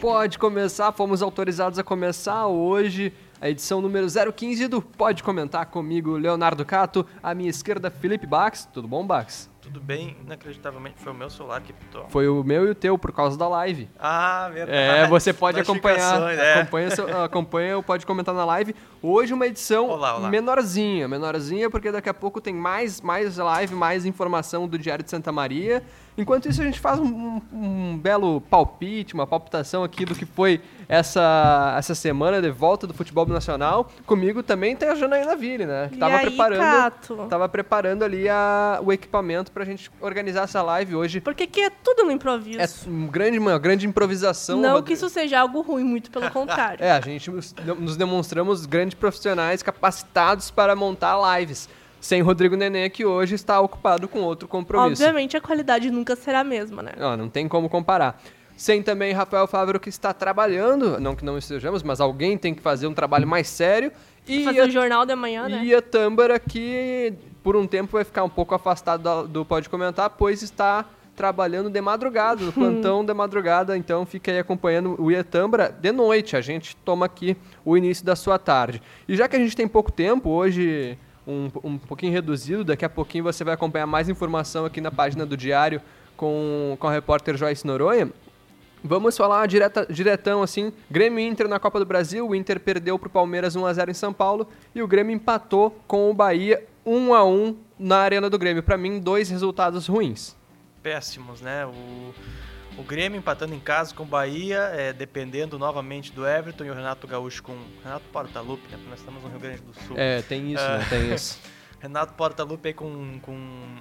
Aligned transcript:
Pode 0.00 0.38
começar, 0.38 0.92
fomos 0.92 1.22
autorizados 1.22 1.76
a 1.76 1.82
começar 1.82 2.46
hoje 2.46 3.12
a 3.40 3.50
edição 3.50 3.80
número 3.80 4.06
015 4.32 4.68
do 4.68 4.80
Pode 4.80 5.24
Comentar 5.24 5.66
comigo, 5.66 6.16
Leonardo 6.16 6.64
Cato, 6.64 7.04
à 7.20 7.34
minha 7.34 7.50
esquerda, 7.50 7.90
Felipe 7.90 8.24
Bax. 8.24 8.68
Tudo 8.72 8.86
bom, 8.86 9.04
Bax? 9.04 9.50
Tudo 9.68 9.80
bem, 9.80 10.16
inacreditavelmente 10.24 10.96
foi 10.98 11.12
o 11.12 11.14
meu 11.14 11.28
celular 11.28 11.60
que 11.60 11.74
pitou. 11.74 12.06
Foi 12.08 12.26
o 12.26 12.42
meu 12.42 12.66
e 12.66 12.70
o 12.70 12.74
teu, 12.74 12.96
por 12.96 13.12
causa 13.12 13.36
da 13.36 13.46
live. 13.46 13.86
Ah, 14.00 14.48
verdade. 14.52 14.78
É, 14.78 15.06
você 15.06 15.30
pode 15.30 15.60
acompanhar, 15.60 16.32
é. 16.32 16.54
acompanha, 16.54 16.90
seu- 16.90 17.22
acompanha 17.22 17.76
ou 17.76 17.82
pode 17.82 18.06
comentar 18.06 18.34
na 18.34 18.46
live. 18.46 18.74
Hoje 19.02 19.34
uma 19.34 19.46
edição 19.46 19.88
Olá, 19.90 20.16
olá. 20.16 20.28
menorzinha, 20.30 21.06
menorzinha, 21.06 21.68
porque 21.68 21.92
daqui 21.92 22.08
a 22.08 22.14
pouco 22.14 22.40
tem 22.40 22.54
mais, 22.54 23.02
mais 23.02 23.36
live, 23.36 23.74
mais 23.74 24.06
informação 24.06 24.66
do 24.66 24.78
Diário 24.78 25.04
de 25.04 25.10
Santa 25.10 25.30
Maria. 25.30 25.82
Enquanto 26.16 26.48
isso, 26.48 26.60
a 26.60 26.64
gente 26.64 26.80
faz 26.80 26.98
um, 26.98 27.04
um- 27.06 27.42
um 27.52 27.96
belo 27.98 28.40
palpite, 28.40 29.14
uma 29.14 29.24
palpitação 29.24 29.84
aqui 29.84 30.04
do 30.04 30.16
que 30.16 30.26
foi 30.26 30.60
essa, 30.88 31.76
essa 31.78 31.94
semana 31.94 32.42
de 32.42 32.50
volta 32.50 32.88
do 32.88 32.94
futebol 32.94 33.24
nacional. 33.26 33.88
Comigo 34.04 34.42
também 34.42 34.74
tem 34.74 34.88
a 34.88 34.96
Janaína 34.96 35.36
Ville, 35.36 35.64
né? 35.64 35.86
Que 35.90 35.94
E 35.94 35.98
tava 35.98 36.16
aí, 36.16 36.26
preparando. 36.26 36.60
Cato? 36.60 37.26
Tava 37.30 37.48
preparando 37.48 38.02
ali 38.02 38.28
a- 38.28 38.80
o 38.82 38.92
equipamento 38.92 39.52
pra 39.58 39.64
gente 39.64 39.90
organizar 40.00 40.42
essa 40.44 40.62
live 40.62 40.94
hoje. 40.94 41.20
Porque 41.20 41.42
aqui 41.42 41.60
é 41.60 41.70
tudo 41.70 42.04
no 42.04 42.12
improviso. 42.12 42.60
É 42.60 42.66
um 42.88 43.06
grande, 43.08 43.38
uma 43.38 43.58
grande 43.58 43.86
improvisação. 43.86 44.60
não 44.60 44.80
que 44.82 44.92
isso 44.92 45.08
seja 45.08 45.40
algo 45.40 45.60
ruim, 45.60 45.82
muito 45.82 46.10
pelo 46.10 46.30
contrário. 46.32 46.84
É, 46.84 46.92
a 46.92 47.00
gente 47.00 47.28
nos- 47.30 47.96
demonstramos 47.96 48.64
grandes 48.66 48.94
profissionais 48.94 49.62
capacitados 49.62 50.50
para 50.50 50.76
montar 50.76 51.18
lives. 51.38 51.68
Sem 52.00 52.22
Rodrigo 52.22 52.54
Nenê, 52.54 52.88
que 52.88 53.04
hoje 53.04 53.34
está 53.34 53.60
ocupado 53.60 54.06
com 54.06 54.20
outro 54.20 54.46
compromisso. 54.46 55.02
Obviamente 55.02 55.36
a 55.36 55.40
qualidade 55.40 55.90
nunca 55.90 56.14
será 56.14 56.40
a 56.40 56.44
mesma, 56.44 56.80
né? 56.80 56.92
Ó, 57.00 57.16
não 57.16 57.28
tem 57.28 57.48
como 57.48 57.68
comparar. 57.68 58.22
Sem 58.56 58.82
também 58.82 59.12
Rafael 59.12 59.46
Fávero, 59.48 59.80
que 59.80 59.88
está 59.88 60.12
trabalhando, 60.12 61.00
não 61.00 61.16
que 61.16 61.24
não 61.24 61.36
estejamos, 61.36 61.82
mas 61.82 62.00
alguém 62.00 62.38
tem 62.38 62.54
que 62.54 62.62
fazer 62.62 62.86
um 62.86 62.94
trabalho 62.94 63.26
mais 63.26 63.48
sério. 63.48 63.90
E 64.26 64.44
Fazer 64.44 64.60
a, 64.60 64.64
o 64.66 64.70
jornal 64.70 65.06
da 65.06 65.16
manhã, 65.16 65.48
né? 65.48 65.62
e 65.64 65.74
a 65.74 65.80
Tâmbara, 65.80 66.38
que 66.38 67.14
por 67.42 67.56
um 67.56 67.66
tempo 67.66 67.92
vai 67.92 68.04
ficar 68.04 68.24
um 68.24 68.28
pouco 68.28 68.54
afastado 68.54 69.02
da- 69.02 69.22
do 69.22 69.44
Pode 69.44 69.68
Comentar, 69.68 70.10
pois 70.10 70.42
está 70.42 70.84
trabalhando 71.16 71.68
de 71.68 71.80
madrugada, 71.80 72.44
no 72.44 72.52
plantão 72.52 73.04
de 73.04 73.12
madrugada, 73.12 73.76
então 73.76 74.06
fica 74.06 74.30
aí 74.30 74.38
acompanhando 74.38 74.94
o 75.02 75.10
Iatambra 75.10 75.68
de 75.80 75.90
noite. 75.90 76.36
A 76.36 76.40
gente 76.40 76.76
toma 76.76 77.06
aqui 77.06 77.36
o 77.64 77.76
início 77.76 78.04
da 78.04 78.14
sua 78.14 78.38
tarde. 78.38 78.80
E 79.08 79.16
já 79.16 79.26
que 79.26 79.34
a 79.34 79.38
gente 79.38 79.56
tem 79.56 79.66
pouco 79.66 79.90
tempo, 79.90 80.30
hoje 80.30 80.96
um, 81.26 81.50
um 81.64 81.76
pouquinho 81.76 82.12
reduzido, 82.12 82.62
daqui 82.64 82.84
a 82.84 82.88
pouquinho 82.88 83.24
você 83.24 83.42
vai 83.42 83.54
acompanhar 83.54 83.86
mais 83.86 84.08
informação 84.08 84.64
aqui 84.64 84.80
na 84.80 84.92
página 84.92 85.26
do 85.26 85.36
Diário 85.36 85.82
com, 86.16 86.76
com 86.78 86.86
a 86.86 86.92
repórter 86.92 87.36
Joyce 87.36 87.66
Noronha. 87.66 88.10
Vamos 88.82 89.16
falar 89.16 89.44
direta, 89.46 89.84
diretão 89.90 90.40
assim, 90.40 90.72
Grêmio 90.88 91.18
Inter 91.18 91.48
na 91.48 91.58
Copa 91.58 91.80
do 91.80 91.84
Brasil, 91.84 92.28
o 92.28 92.32
Inter 92.34 92.60
perdeu 92.60 92.96
pro 92.96 93.10
Palmeiras 93.10 93.56
1 93.56 93.66
a 93.66 93.72
0 93.72 93.90
em 93.90 93.94
São 93.94 94.12
Paulo 94.12 94.46
e 94.72 94.80
o 94.80 94.86
Grêmio 94.86 95.12
empatou 95.16 95.76
com 95.88 96.08
o 96.08 96.14
Bahia 96.14 96.62
1 96.84 97.14
a 97.14 97.24
1 97.24 97.56
na 97.78 97.98
Arena 97.98 98.28
do 98.28 98.38
Grêmio. 98.38 98.62
Para 98.62 98.76
mim, 98.76 98.98
dois 98.98 99.30
resultados 99.30 99.86
ruins. 99.86 100.36
Péssimos, 100.82 101.40
né? 101.40 101.66
O, 101.66 102.14
o 102.78 102.82
Grêmio 102.82 103.18
empatando 103.18 103.54
em 103.54 103.60
casa 103.60 103.94
com 103.94 104.02
o 104.02 104.06
Bahia, 104.06 104.70
é, 104.72 104.92
dependendo 104.92 105.58
novamente 105.58 106.12
do 106.12 106.26
Everton 106.26 106.64
e 106.64 106.70
o 106.70 106.74
Renato 106.74 107.06
Gaúcho 107.06 107.42
com. 107.42 107.56
Renato 107.82 108.04
Portaluppi, 108.12 108.70
né? 108.70 108.78
Nós 108.88 109.00
estamos 109.00 109.22
no 109.22 109.28
Rio 109.28 109.40
Grande 109.40 109.62
do 109.62 109.74
Sul. 109.86 109.96
É, 109.98 110.22
tem 110.22 110.52
isso, 110.52 110.64
né? 110.64 110.86
Tem 110.88 111.14
isso. 111.14 111.38
Renato 111.80 112.14
Portaluppi 112.14 112.68
aí 112.68 112.74
com, 112.74 113.20
com 113.20 113.76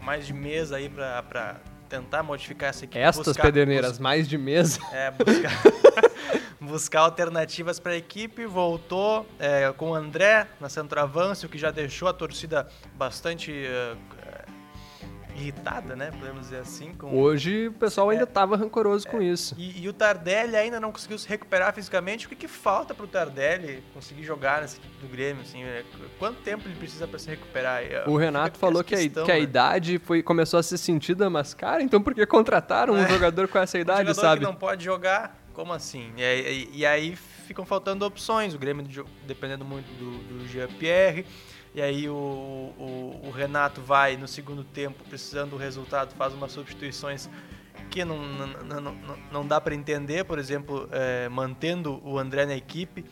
mais 0.00 0.26
de 0.26 0.32
mês 0.32 0.72
aí 0.72 0.88
pra 0.88 1.60
tentar 1.88 2.22
modificar 2.22 2.70
essa 2.70 2.84
equipe. 2.84 2.98
Estas 2.98 3.26
buscar- 3.26 3.42
pederneiras, 3.42 3.98
mais 3.98 4.28
de 4.28 4.36
mesa. 4.38 4.80
É, 4.92 5.10
buscar, 5.10 5.62
buscar 6.60 7.00
alternativas 7.00 7.78
para 7.78 7.92
a 7.92 7.96
equipe. 7.96 8.46
Voltou 8.46 9.26
é, 9.38 9.72
com 9.76 9.90
o 9.90 9.94
André 9.94 10.46
na 10.60 10.68
centroavance, 10.68 11.46
o 11.46 11.48
que 11.48 11.58
já 11.58 11.70
deixou 11.70 12.08
a 12.08 12.12
torcida 12.12 12.68
bastante 12.94 13.52
é, 13.52 13.94
irritada, 15.36 15.94
né? 15.94 16.10
Podemos 16.10 16.42
dizer 16.42 16.58
assim. 16.58 16.92
Com... 16.94 17.14
Hoje 17.18 17.68
o 17.68 17.72
pessoal 17.72 18.10
ainda 18.10 18.22
É. 18.22 18.24
estava 18.24 18.56
rancoroso 18.56 19.06
com 19.06 19.20
isso. 19.20 19.54
E, 19.58 19.82
e 19.82 19.88
o 19.88 19.92
Tardelli 19.92 20.56
ainda 20.56 20.80
não 20.80 20.90
conseguiu 20.90 21.18
se 21.18 21.28
recuperar 21.28 21.72
fisicamente. 21.74 22.26
O 22.26 22.28
que, 22.28 22.34
que 22.36 22.48
falta 22.48 22.94
pro 22.94 23.06
Tardelli 23.06 23.82
conseguir 23.92 24.24
jogar 24.24 24.60
nessa 24.62 24.78
equipe 24.78 24.94
do 25.00 25.08
Grêmio? 25.08 25.42
Assim, 25.42 25.62
é, 25.62 25.84
quanto 26.18 26.40
tempo 26.42 26.66
ele 26.66 26.74
precisa 26.76 27.06
para 27.06 27.18
se 27.18 27.28
recuperar? 27.28 27.82
É, 27.82 28.04
O 28.06 28.16
Renato 28.16 28.58
falou 28.58 28.82
que 28.82 28.94
a, 28.94 28.98
questão, 28.98 29.24
que 29.24 29.32
a 29.32 29.34
né? 29.34 29.40
idade 29.40 29.98
foi, 29.98 30.22
começou 30.22 30.58
a 30.58 30.62
ser 30.62 30.78
sentida, 30.78 31.28
mas, 31.28 31.54
cara, 31.54 31.82
então 31.82 32.02
por 32.02 32.14
que 32.14 32.24
contrataram 32.26 32.94
um 32.94 33.04
É. 33.04 33.08
jogador 33.08 33.48
com 33.48 33.58
essa 33.58 33.76
Um 33.76 33.80
idade, 33.80 34.00
jogador 34.08 34.20
sabe? 34.20 34.40
que 34.40 34.46
não 34.46 34.54
pode 34.54 34.84
jogar, 34.84 35.38
como 35.52 35.72
assim? 35.72 36.12
E 36.16 36.22
aí, 36.24 36.70
e 36.72 36.86
aí 36.86 37.16
ficam 37.46 37.64
faltando 37.64 38.04
opções. 38.04 38.54
O 38.54 38.58
Grêmio 38.58 38.84
dependendo 39.26 39.64
muito 39.64 39.86
do, 39.98 40.18
do 40.40 40.48
Jean-Pierre. 40.48 41.24
E 41.76 41.82
aí 41.82 42.08
o, 42.08 42.14
o, 42.14 43.20
o 43.26 43.30
Renato 43.30 43.82
vai 43.82 44.16
no 44.16 44.26
segundo 44.26 44.64
tempo 44.64 45.04
precisando 45.10 45.50
do 45.50 45.56
resultado, 45.58 46.14
faz 46.16 46.32
umas 46.32 46.50
substituições 46.50 47.28
que 47.90 48.02
não, 48.02 48.16
não, 48.16 48.80
não, 48.80 48.96
não, 49.30 49.46
dá 49.46 49.60
para 49.60 49.74
entender. 49.74 50.24
Por 50.24 50.38
exemplo, 50.38 50.88
é, 50.90 51.28
mantendo 51.28 52.00
o 52.02 52.18
André 52.18 52.46
na 52.46 52.56
equipe. 52.56 53.04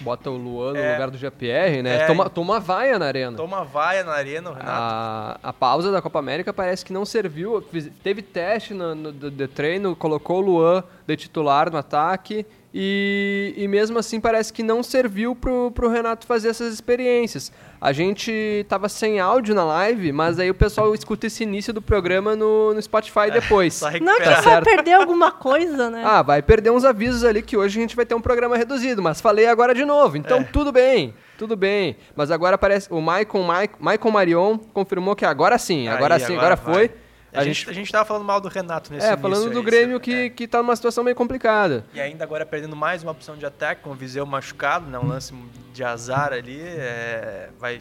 Bota 0.00 0.30
o 0.30 0.36
Luan 0.36 0.72
no 0.72 0.78
É. 0.78 0.92
lugar 0.92 1.10
do 1.10 1.18
GPR, 1.18 1.82
né? 1.82 1.96
É. 2.02 2.06
Toma, 2.06 2.30
toma 2.30 2.60
vaia 2.60 2.96
na 2.96 3.06
arena. 3.06 3.36
Toma 3.36 3.64
vaia 3.64 4.04
na 4.04 4.12
arena, 4.12 4.50
o 4.50 4.54
Renato. 4.54 4.70
A, 4.72 5.38
a 5.42 5.52
pausa 5.52 5.90
da 5.90 6.00
Copa 6.00 6.20
América 6.20 6.52
parece 6.52 6.84
que 6.84 6.92
não 6.92 7.04
serviu. 7.04 7.60
Teve 8.04 8.22
teste 8.22 8.72
no, 8.72 8.94
no- 8.94 9.12
de, 9.12 9.30
de 9.30 9.48
treino, 9.48 9.96
colocou 9.96 10.38
o 10.38 10.40
Luan 10.40 10.84
de 11.06 11.16
titular 11.16 11.70
no 11.70 11.76
ataque 11.78 12.46
e, 12.74 13.52
e 13.56 13.68
mesmo 13.68 13.98
assim 13.98 14.18
parece 14.20 14.52
que 14.52 14.62
não 14.62 14.82
serviu 14.82 15.34
pro, 15.36 15.70
pro 15.72 15.88
Renato 15.88 16.26
fazer 16.26 16.48
essas 16.48 16.72
experiências. 16.72 17.52
A 17.80 17.92
gente 17.92 18.64
tava 18.68 18.88
sem 18.88 19.18
áudio 19.20 19.54
na 19.54 19.64
live, 19.64 20.12
mas 20.12 20.38
aí 20.38 20.48
o 20.48 20.54
pessoal 20.54 20.94
escuta 20.94 21.26
esse 21.26 21.42
início 21.42 21.72
do 21.72 21.82
programa 21.82 22.34
no, 22.36 22.72
no 22.72 22.80
Spotify 22.80 23.30
depois. 23.32 23.74
Só 23.74 23.90
Não 23.90 23.98
que 23.98 24.04
recuperar. 24.24 24.42
vai 24.44 24.62
perder 24.62 24.92
alguma 24.92 25.32
coisa, 25.32 25.90
né? 25.90 26.02
Ah, 26.04 26.22
vai 26.22 26.40
perder 26.40 26.70
uns 26.70 26.84
avisos 26.84 27.24
ali 27.24 27.42
que 27.42 27.56
hoje 27.56 27.78
a 27.78 27.82
gente 27.82 27.96
vai 27.96 28.06
ter 28.06 28.14
um 28.14 28.20
programa 28.20 28.56
reduzido, 28.56 29.02
mas 29.02 29.20
falei 29.20 29.46
agora 29.46 29.74
de 29.74 29.84
novo, 29.84 30.16
então 30.16 30.38
É. 30.38 30.44
tudo 30.44 30.70
bem, 30.72 31.12
tudo 31.36 31.56
bem. 31.56 31.96
Mas 32.14 32.30
agora 32.30 32.56
parece 32.56 32.86
o 32.92 33.00
Maicon, 33.00 33.42
Maicon, 33.42 33.76
Maicon 33.80 34.10
Marion 34.10 34.58
confirmou 34.72 35.16
que 35.16 35.24
agora 35.24 35.58
sim, 35.58 35.88
agora 35.88 36.14
Aí, 36.14 36.20
sim, 36.20 36.36
agora, 36.36 36.54
vai. 36.56 36.74
foi. 36.74 36.90
A, 37.32 37.44
gente, 37.44 37.68
a 37.68 37.72
gente 37.72 37.90
tava 37.90 38.04
falando 38.04 38.24
mal 38.24 38.40
do 38.40 38.48
Renato 38.48 38.92
nesse 38.92 39.06
é, 39.06 39.16
falando 39.16 39.50
do 39.50 39.58
aí, 39.58 39.64
Grêmio 39.64 39.98
que, 39.98 40.14
é. 40.14 40.30
que 40.30 40.46
tá 40.46 40.58
numa 40.58 40.76
situação 40.76 41.02
meio 41.02 41.16
complicada. 41.16 41.84
E 41.94 42.00
ainda 42.00 42.24
agora 42.24 42.44
perdendo 42.44 42.76
mais 42.76 43.02
uma 43.02 43.12
opção 43.12 43.36
de 43.36 43.46
ataque, 43.46 43.82
com 43.82 43.90
o 43.90 43.94
Viseu 43.94 44.26
machucado, 44.26 44.90
né? 44.90 44.98
Um 44.98 45.08
lance 45.08 45.34
de 45.72 45.82
azar 45.82 46.32
ali. 46.32 46.60
é, 46.60 47.48
vai 47.58 47.80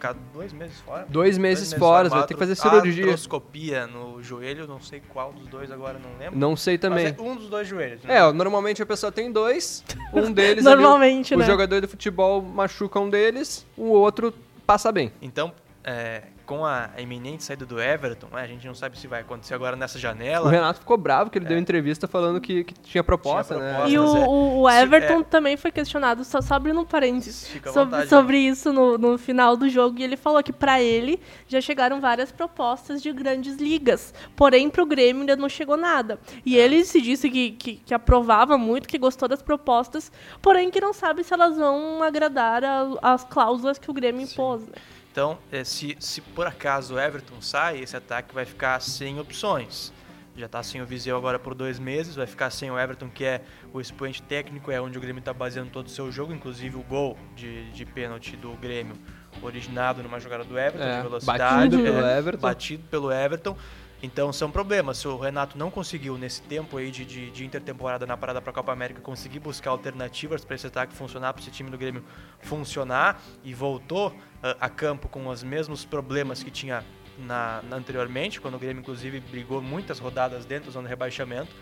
ficar 0.00 0.14
dois 0.32 0.52
meses 0.52 0.80
fora. 0.80 1.06
Dois 1.08 1.36
meses 1.36 1.72
fora, 1.74 2.08
vai 2.08 2.26
ter 2.26 2.32
que 2.34 2.40
fazer 2.40 2.54
cirurgia. 2.54 3.04
Artroscopia 3.04 3.86
no 3.86 4.22
joelho, 4.22 4.66
não 4.66 4.80
sei 4.80 5.02
qual 5.06 5.30
dos 5.30 5.46
dois 5.46 5.70
agora, 5.70 5.98
não 5.98 6.18
lembro. 6.18 6.38
Não 6.38 6.56
sei 6.56 6.78
também. 6.78 7.04
Mas 7.04 7.18
é 7.18 7.22
um 7.22 7.36
dos 7.36 7.50
dois 7.50 7.68
joelhos, 7.68 8.02
né? 8.02 8.16
É, 8.16 8.32
normalmente 8.32 8.82
a 8.82 8.86
pessoa 8.86 9.12
tem 9.12 9.30
dois, 9.30 9.84
um 10.14 10.32
deles 10.32 10.66
ali, 10.66 10.82
Normalmente, 10.82 11.34
o 11.34 11.38
né? 11.38 11.44
jogador 11.44 11.80
de 11.82 11.86
futebol 11.86 12.40
machuca 12.40 12.98
um 12.98 13.10
deles, 13.10 13.66
o 13.76 13.90
outro 13.90 14.32
passa 14.66 14.90
bem. 14.90 15.12
Então, 15.20 15.52
é, 15.82 16.22
com 16.44 16.64
a 16.66 16.90
iminente 16.98 17.42
saída 17.44 17.64
do 17.64 17.80
Everton, 17.80 18.26
né, 18.32 18.42
a 18.42 18.46
gente 18.46 18.66
não 18.66 18.74
sabe 18.74 18.98
se 18.98 19.06
vai 19.06 19.20
acontecer 19.20 19.54
agora 19.54 19.76
nessa 19.76 19.96
O 19.96 20.00
janela. 20.00 20.50
Renato 20.50 20.80
ficou 20.80 20.96
bravo 20.98 21.30
que 21.30 21.38
ele 21.38 21.46
deu 21.46 21.56
entrevista 21.56 22.06
falando 22.08 22.40
que, 22.40 22.64
que 22.64 22.74
tinha 22.74 23.04
proposta, 23.04 23.54
Tinha 23.54 23.66
né? 23.84 23.88
E 23.88 23.98
o, 23.98 24.04
é- 24.16 24.26
o- 24.28 24.62
o 24.62 24.70
se- 24.70 24.76
Everton 24.76 25.20
é- 25.20 25.24
também 25.24 25.56
foi 25.56 25.70
questionado, 25.70 26.24
só, 26.24 26.40
só 26.40 26.54
abrindo 26.54 26.80
um 26.80 26.84
parênteses, 26.84 27.46
Fica 27.48 27.72
sobre, 27.72 27.90
vontade, 27.92 28.10
sobre 28.10 28.38
isso 28.38 28.72
no, 28.72 28.98
no 28.98 29.16
final 29.16 29.56
do 29.56 29.68
jogo. 29.68 29.98
E 30.00 30.02
ele 30.02 30.16
falou 30.16 30.42
que 30.42 30.52
pra 30.52 30.82
ele 30.82 31.20
já 31.48 31.60
chegaram 31.60 32.00
várias 32.00 32.30
propostas 32.32 33.00
de 33.00 33.12
grandes 33.12 33.56
ligas, 33.56 34.12
porém 34.36 34.68
pro 34.68 34.84
Grêmio 34.84 35.20
ainda 35.20 35.36
não 35.36 35.48
chegou 35.48 35.76
nada. 35.76 36.18
E 36.44 36.58
É. 36.58 36.62
ele 36.64 36.84
se 36.84 37.00
disse 37.00 37.30
que, 37.30 37.52
que, 37.52 37.76
que 37.76 37.94
aprovava 37.94 38.58
muito, 38.58 38.88
que 38.88 38.98
gostou 38.98 39.28
das 39.28 39.40
propostas, 39.40 40.10
porém 40.42 40.68
que 40.70 40.80
não 40.80 40.92
sabe 40.92 41.22
se 41.24 41.32
elas 41.32 41.56
vão 41.56 42.02
agradar 42.02 42.64
a- 42.64 42.88
as 43.02 43.24
cláusulas 43.24 43.78
que 43.78 43.90
o 43.90 43.94
Grêmio 43.94 44.22
impôs. 44.22 44.62
Né? 44.66 44.72
Então, 45.10 45.38
é, 45.50 45.64
se, 45.64 45.96
se 45.98 46.20
por 46.20 46.46
acaso 46.46 46.94
o 46.94 47.00
Everton 47.00 47.40
sai, 47.40 47.80
esse 47.80 47.96
ataque 47.96 48.32
vai 48.34 48.44
ficar 48.44 48.80
sem 48.80 49.18
opções. 49.18 49.92
Já 50.36 50.46
está 50.46 50.62
sem 50.62 50.80
o 50.80 50.86
Viseu 50.86 51.16
agora 51.16 51.38
por 51.38 51.54
dois 51.54 51.78
meses, 51.78 52.14
vai 52.14 52.26
ficar 52.26 52.50
sem 52.50 52.70
o 52.70 52.78
Everton, 52.78 53.10
que 53.10 53.24
é 53.24 53.42
o 53.72 53.80
expoente 53.80 54.22
técnico, 54.22 54.70
é 54.70 54.80
onde 54.80 54.96
o 54.96 55.00
Grêmio 55.00 55.18
está 55.18 55.32
baseando 55.34 55.70
todo 55.70 55.88
o 55.88 55.90
seu 55.90 56.10
jogo, 56.12 56.32
inclusive 56.32 56.76
o 56.76 56.82
gol 56.82 57.18
de, 57.34 57.70
de 57.72 57.84
pênalti 57.84 58.36
do 58.36 58.52
Grêmio, 58.52 58.96
originado 59.42 60.02
numa 60.02 60.20
jogada 60.20 60.44
do 60.44 60.56
Everton, 60.56 60.86
É, 60.86 60.96
de 60.96 61.02
velocidade. 61.02 61.38
batido 61.76 61.80
é, 61.80 61.82
pelo 61.90 62.06
Everton. 62.06 62.40
Batido 62.42 62.84
pelo 62.88 63.12
Everton. 63.12 63.56
Então 64.02 64.32
são 64.32 64.50
problemas. 64.50 64.98
Se 64.98 65.08
o 65.08 65.18
Renato 65.18 65.58
não 65.58 65.70
conseguiu, 65.70 66.16
nesse 66.16 66.40
tempo 66.42 66.76
aí 66.76 66.90
de, 66.90 67.04
de, 67.04 67.30
de 67.30 67.44
intertemporada 67.44 68.06
na 68.06 68.16
parada 68.16 68.40
para 68.40 68.50
a 68.50 68.54
Copa 68.54 68.72
América, 68.72 69.00
conseguir 69.00 69.40
buscar 69.40 69.70
alternativas 69.70 70.44
para 70.44 70.56
esse 70.56 70.66
ataque 70.66 70.94
funcionar, 70.94 71.32
para 71.32 71.42
esse 71.42 71.50
time 71.50 71.70
do 71.70 71.76
Grêmio 71.76 72.02
funcionar 72.40 73.20
e 73.44 73.52
voltou 73.52 74.14
ah, 74.42 74.56
a 74.60 74.68
campo 74.68 75.08
com 75.08 75.26
os 75.26 75.42
mesmos 75.42 75.84
problemas 75.84 76.42
que 76.42 76.50
tinha 76.50 76.84
na, 77.18 77.62
na 77.68 77.76
anteriormente, 77.76 78.40
quando 78.40 78.54
o 78.54 78.58
Grêmio 78.58 78.80
inclusive 78.80 79.20
brigou 79.20 79.60
muitas 79.60 79.98
rodadas 79.98 80.46
dentro 80.46 80.66
da 80.66 80.72
zona 80.72 80.88
de 80.88 80.90
rebaixamento, 80.90 81.54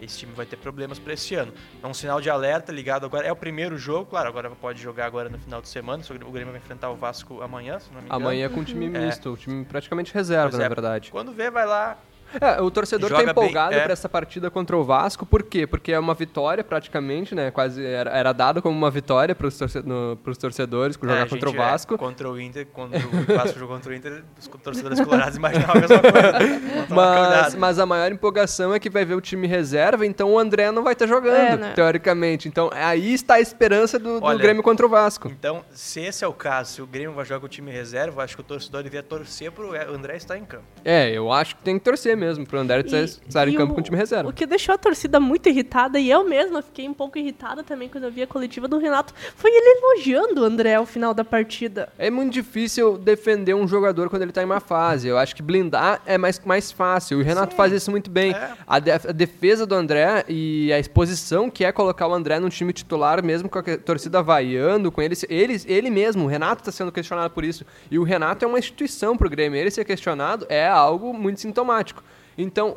esse 0.00 0.18
time 0.18 0.32
vai 0.32 0.46
ter 0.46 0.56
problemas 0.56 0.98
para 0.98 1.12
esse 1.12 1.34
ano. 1.34 1.52
É 1.82 1.86
um 1.86 1.94
sinal 1.94 2.20
de 2.20 2.28
alerta 2.30 2.72
ligado 2.72 3.06
agora. 3.06 3.26
É 3.26 3.32
o 3.32 3.36
primeiro 3.36 3.76
jogo, 3.78 4.06
claro, 4.06 4.28
agora 4.28 4.50
pode 4.50 4.80
jogar 4.80 5.06
agora 5.06 5.28
no 5.28 5.38
final 5.38 5.60
de 5.60 5.68
semana. 5.68 6.02
O 6.26 6.30
Grêmio 6.30 6.52
vai 6.52 6.60
enfrentar 6.60 6.90
o 6.90 6.96
Vasco 6.96 7.40
amanhã, 7.42 7.78
se 7.78 7.88
não 7.92 8.00
me 8.00 8.06
engano. 8.06 8.22
Amanhã 8.24 8.48
com 8.48 8.60
um 8.60 8.64
time 8.64 8.86
É. 8.86 8.88
misto, 9.06 9.32
o 9.32 9.36
time 9.36 9.64
praticamente 9.64 10.12
reserva, 10.12 10.56
é. 10.56 10.60
na 10.60 10.68
verdade. 10.68 11.10
Quando 11.10 11.32
vê, 11.32 11.50
vai 11.50 11.66
lá. 11.66 11.98
É, 12.40 12.60
o 12.60 12.70
torcedor 12.70 13.08
Joga 13.10 13.24
tá 13.24 13.30
empolgado 13.30 13.70
bem, 13.70 13.78
é. 13.80 13.82
pra 13.84 13.92
essa 13.92 14.08
partida 14.08 14.50
contra 14.50 14.76
o 14.76 14.84
Vasco, 14.84 15.24
por 15.26 15.42
quê? 15.42 15.66
Porque 15.66 15.92
é 15.92 15.98
uma 15.98 16.14
vitória 16.14 16.62
praticamente, 16.62 17.34
né? 17.34 17.50
Quase 17.50 17.84
era, 17.84 18.10
era 18.10 18.32
dado 18.32 18.60
como 18.62 18.76
uma 18.76 18.90
vitória 18.90 19.34
pros, 19.34 19.56
torce 19.58 19.80
no, 19.80 20.16
pros 20.22 20.36
torcedores 20.38 20.96
jogar 21.00 21.16
É, 21.18 21.22
a 21.22 21.26
contra 21.28 21.50
o 21.50 21.54
é, 21.54 21.56
Vasco. 21.56 21.98
contra 21.98 22.30
o 22.30 22.40
Inter, 22.40 22.66
quando 22.72 22.94
o 22.94 22.98
Vasco 23.36 23.58
jogou 23.58 23.76
contra 23.76 23.92
o 23.92 23.94
Inter, 23.94 24.22
os 24.38 24.46
torcedores 24.48 25.00
colorados 25.00 25.36
imaginavam 25.36 25.76
a 25.76 25.80
mesma 25.80 26.00
coisa. 26.00 26.86
Mas, 26.94 27.54
mas 27.54 27.78
a 27.78 27.86
maior 27.86 28.10
empolgação 28.12 28.74
é 28.74 28.78
que 28.78 28.88
vai 28.88 29.04
ver 29.04 29.14
o 29.14 29.20
time 29.20 29.46
reserva, 29.46 30.06
então 30.06 30.32
o 30.32 30.38
André 30.38 30.70
não 30.70 30.82
vai 30.82 30.92
estar 30.92 31.06
jogando, 31.06 31.34
É, 31.36 31.56
né? 31.56 31.72
teoricamente. 31.74 32.48
Então 32.48 32.70
aí 32.72 33.12
está 33.14 33.34
a 33.34 33.40
esperança 33.40 33.98
do, 33.98 34.20
do 34.20 34.24
Olha, 34.24 34.38
Grêmio 34.38 34.62
contra 34.62 34.86
o 34.86 34.88
Vasco. 34.88 35.28
Então, 35.28 35.64
se 35.72 36.00
esse 36.00 36.24
é 36.24 36.28
o 36.28 36.32
caso, 36.32 36.72
se 36.72 36.82
o 36.82 36.86
Grêmio 36.86 37.12
vai 37.12 37.24
jogar 37.24 37.40
com 37.40 37.46
o 37.46 37.48
time 37.48 37.70
reserva, 37.70 38.20
eu 38.20 38.24
acho 38.24 38.34
que 38.36 38.40
o 38.40 38.44
torcedor 38.44 38.82
devia 38.82 39.02
torcer 39.02 39.50
pro 39.50 39.72
André 39.92 40.16
estar 40.16 40.36
em 40.38 40.44
campo. 40.44 40.64
É, 40.84 41.10
eu 41.10 41.32
acho 41.32 41.56
que 41.56 41.62
tem 41.62 41.78
que 41.78 41.84
torcer 41.84 42.16
mesmo 42.16 42.25
pro 42.46 42.58
André 42.58 42.80
estar 42.80 43.48
em 43.48 43.54
campo 43.54 43.72
o- 43.72 43.74
com 43.74 43.80
o 43.80 43.84
time 43.84 43.96
reserva. 43.96 44.28
O 44.28 44.32
que 44.32 44.46
deixou 44.46 44.74
a 44.74 44.78
torcida 44.78 45.18
muito 45.20 45.48
irritada, 45.48 45.98
e 45.98 46.10
eu 46.10 46.24
mesma 46.24 46.60
fiquei 46.62 46.88
um 46.88 46.94
pouco 46.94 47.18
irritada 47.18 47.62
também 47.62 47.88
quando 47.88 48.04
eu 48.04 48.10
vi 48.10 48.22
a 48.22 48.26
coletiva 48.26 48.66
do 48.68 48.78
Renato, 48.78 49.14
foi 49.36 49.50
ele 49.50 49.78
elogiando 49.80 50.40
o 50.42 50.44
André 50.44 50.74
ao 50.74 50.86
final 50.86 51.14
da 51.14 51.24
partida. 51.24 51.88
É 51.98 52.10
muito 52.10 52.32
difícil 52.32 52.98
defender 52.98 53.54
um 53.54 53.66
jogador 53.68 54.08
quando 54.10 54.22
ele 54.22 54.32
tá 54.32 54.42
em 54.42 54.44
uma 54.46 54.60
fase. 54.60 55.08
Eu 55.08 55.18
acho 55.18 55.34
que 55.36 55.42
blindar 55.42 56.00
é 56.06 56.18
mais, 56.18 56.40
mais 56.44 56.70
fácil. 56.72 57.18
O 57.18 57.22
Renato 57.22 57.54
faz 57.54 57.72
isso 57.72 57.90
muito 57.90 58.10
bem. 58.10 58.32
É. 58.32 58.52
A, 58.66 58.78
de- 58.78 58.90
a 58.90 58.98
defesa 58.98 59.66
do 59.66 59.74
André 59.74 60.24
e 60.28 60.72
a 60.72 60.78
exposição 60.78 61.50
que 61.50 61.64
é 61.64 61.72
colocar 61.72 62.06
o 62.06 62.14
André 62.14 62.38
no 62.40 62.48
time 62.50 62.72
titular, 62.72 63.22
mesmo 63.24 63.48
com 63.48 63.58
a 63.58 63.62
torcida 63.62 64.22
vaiando, 64.22 64.90
com 64.90 65.00
ele, 65.02 65.14
ele, 65.28 65.60
ele 65.66 65.90
mesmo, 65.90 66.24
o 66.24 66.26
Renato 66.26 66.62
está 66.62 66.72
sendo 66.72 66.90
questionado 66.92 67.30
por 67.32 67.44
isso. 67.44 67.64
E 67.90 67.98
o 67.98 68.02
Renato 68.02 68.44
é 68.44 68.48
uma 68.48 68.58
instituição 68.58 69.16
pro 69.16 69.28
Grêmio. 69.30 69.58
Ele 69.58 69.70
ser 69.70 69.84
questionado 69.84 70.46
é 70.48 70.66
algo 70.66 71.12
muito 71.12 71.40
sintomático. 71.40 72.02
Então, 72.38 72.76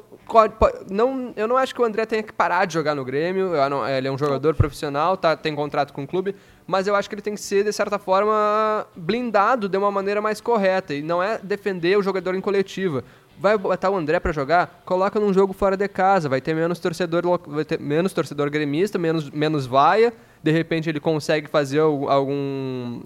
não, 0.89 1.33
eu 1.35 1.47
não 1.47 1.57
acho 1.57 1.73
que 1.75 1.81
o 1.81 1.83
André 1.85 2.05
tenha 2.05 2.23
que 2.23 2.31
parar 2.31 2.65
de 2.65 2.73
jogar 2.73 2.95
no 2.95 3.03
Grêmio. 3.03 3.51
Não- 3.69 3.87
ele 3.87 4.07
é 4.07 4.11
um 4.11 4.17
jogador 4.17 4.55
profissional, 4.55 5.17
tá, 5.17 5.35
tem 5.35 5.53
contrato 5.53 5.91
com 5.93 6.03
o 6.03 6.07
clube, 6.07 6.35
mas 6.65 6.87
eu 6.87 6.95
acho 6.95 7.09
que 7.09 7.15
ele 7.15 7.21
tem 7.21 7.33
que 7.35 7.41
ser, 7.41 7.63
de 7.63 7.73
certa 7.73 7.99
forma, 7.99 8.87
blindado 8.95 9.67
de 9.67 9.77
uma 9.77 9.91
maneira 9.91 10.21
mais 10.21 10.39
correta. 10.39 10.93
E 10.93 11.01
não 11.01 11.21
é 11.21 11.37
defender 11.39 11.97
o 11.97 12.01
jogador 12.03 12.35
em 12.35 12.41
coletiva. 12.41 13.03
Vai 13.37 13.57
botar 13.57 13.89
o 13.89 13.95
André 13.95 14.19
pra 14.19 14.31
jogar? 14.33 14.81
Coloca 14.85 15.19
num 15.19 15.33
jogo 15.33 15.53
fora 15.53 15.75
de 15.77 15.87
casa. 15.87 16.27
Vai 16.29 16.41
ter 16.41 16.53
menos 16.53 16.77
torcedor, 16.79 17.39
vai 17.47 17.63
ter 17.65 17.79
menos 17.79 18.11
torcedor 18.13 18.49
gremista, 18.49 18.97
menos, 18.97 19.29
menos 19.29 19.65
vaia. 19.65 20.13
De 20.43 20.51
repente 20.51 20.89
ele 20.89 20.99
consegue 20.99 21.47
fazer 21.47 21.79
al- 21.79 22.09
algum 22.09 23.01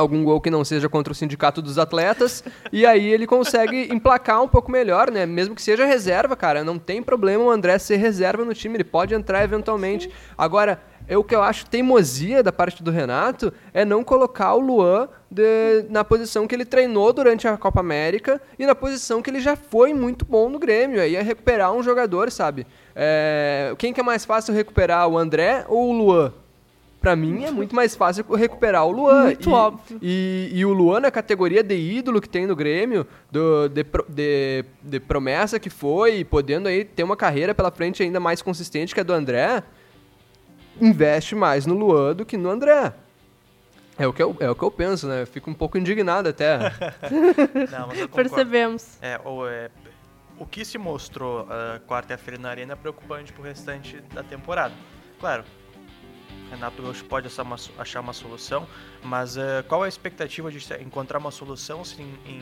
algum 0.00 0.24
gol 0.24 0.40
que 0.40 0.50
não 0.50 0.64
seja 0.64 0.88
contra 0.88 1.12
o 1.12 1.16
sindicato 1.16 1.62
dos 1.62 1.78
atletas, 1.78 2.42
e 2.72 2.84
aí 2.84 3.08
ele 3.08 3.26
consegue 3.26 3.92
emplacar 3.92 4.42
um 4.42 4.48
pouco 4.48 4.70
melhor, 4.70 5.10
né? 5.10 5.26
Mesmo 5.26 5.54
que 5.54 5.62
seja 5.62 5.84
reserva, 5.84 6.34
cara, 6.34 6.64
não 6.64 6.78
tem 6.78 7.02
problema 7.02 7.44
o 7.44 7.50
André 7.50 7.78
ser 7.78 7.96
reserva 7.96 8.44
no 8.44 8.54
time, 8.54 8.76
ele 8.76 8.84
pode 8.84 9.14
entrar 9.14 9.44
eventualmente. 9.44 10.10
Agora, 10.36 10.80
é 11.08 11.16
o 11.16 11.24
que 11.24 11.34
eu 11.34 11.42
acho 11.42 11.66
teimosia 11.66 12.40
da 12.40 12.52
parte 12.52 12.84
do 12.84 12.90
Renato 12.90 13.52
é 13.74 13.84
não 13.84 14.04
colocar 14.04 14.54
o 14.54 14.60
Luan 14.60 15.08
de- 15.28 15.84
na 15.88 16.04
posição 16.04 16.46
que 16.46 16.54
ele 16.54 16.64
treinou 16.64 17.12
durante 17.12 17.48
a 17.48 17.56
Copa 17.56 17.80
América 17.80 18.40
e 18.56 18.64
na 18.64 18.76
posição 18.76 19.20
que 19.20 19.28
ele 19.28 19.40
já 19.40 19.56
foi 19.56 19.92
muito 19.92 20.24
bom 20.24 20.48
no 20.48 20.58
Grêmio. 20.58 21.00
Aí 21.00 21.16
é 21.16 21.22
recuperar 21.22 21.72
um 21.72 21.82
jogador, 21.82 22.30
sabe? 22.30 22.64
É, 22.94 23.74
quem 23.76 23.92
que 23.92 23.98
é 23.98 24.04
mais 24.04 24.24
fácil 24.24 24.54
recuperar, 24.54 25.08
o 25.08 25.18
André 25.18 25.64
ou 25.68 25.88
o 25.88 25.92
Luan? 25.92 26.32
Pra 27.00 27.16
mim 27.16 27.44
é 27.44 27.50
muito 27.50 27.74
mais 27.74 27.96
fácil 27.96 28.24
recuperar 28.34 28.84
o 28.86 28.90
Luan. 28.90 29.24
Muito 29.24 29.48
E- 29.48 29.52
óbvio. 29.52 29.98
E, 30.02 30.50
e 30.52 30.64
o 30.66 30.72
Luan, 30.74 31.00
na 31.00 31.10
categoria 31.10 31.62
de 31.62 31.74
ídolo 31.74 32.20
que 32.20 32.28
tem 32.28 32.46
no 32.46 32.54
Grêmio, 32.54 33.06
do, 33.30 33.68
de, 33.68 33.84
de- 34.08 34.64
de 34.82 35.00
promessa 35.00 35.58
que 35.58 35.70
foi, 35.70 36.24
podendo 36.24 36.68
aí 36.68 36.84
ter 36.84 37.02
uma 37.02 37.16
carreira 37.16 37.54
pela 37.54 37.70
frente 37.70 38.02
ainda 38.02 38.20
mais 38.20 38.42
consistente 38.42 38.92
que 38.94 39.00
a 39.00 39.02
do 39.02 39.14
André, 39.14 39.62
investe 40.80 41.34
mais 41.34 41.66
no 41.66 41.74
Luan 41.74 42.14
do 42.14 42.24
que 42.26 42.36
no 42.36 42.50
André. 42.50 42.92
É 43.98 44.06
o 44.06 44.12
que 44.12 44.22
eu, 44.22 44.34
é 44.40 44.50
o 44.50 44.54
que 44.54 44.62
eu 44.62 44.70
penso, 44.70 45.06
né? 45.06 45.22
Eu 45.22 45.26
fico 45.26 45.50
um 45.50 45.54
pouco 45.54 45.76
indignado 45.76 46.28
até. 46.28 46.58
Não, 47.70 47.88
mas 47.88 47.98
eu 47.98 48.08
concordo. 48.08 48.30
Percebemos. 48.30 48.98
É, 49.02 49.20
o, 49.24 49.46
é, 49.46 49.68
o 50.38 50.46
que 50.46 50.64
se 50.64 50.78
mostrou 50.78 51.46
ah, 51.50 51.80
quarta-feira 51.86 52.38
na 52.40 52.48
Arena 52.48 52.72
é 52.72 52.76
preocupante 52.76 53.30
pro 53.32 53.42
restante 53.42 54.02
da 54.14 54.22
temporada. 54.22 54.72
Claro, 55.18 55.44
Renato 56.50 56.82
Gaúcho 56.82 57.04
pode 57.04 57.26
achar 57.78 58.00
uma, 58.00 58.12
solução, 58.12 58.66
mas 59.02 59.38
ah, 59.38 59.64
qual 59.68 59.82
a 59.82 59.88
expectativa 59.88 60.50
de 60.50 60.58
encontrar 60.82 61.18
uma 61.18 61.30
solução 61.30 61.84
se 61.84 62.02
em, 62.02 62.18
em, 62.26 62.38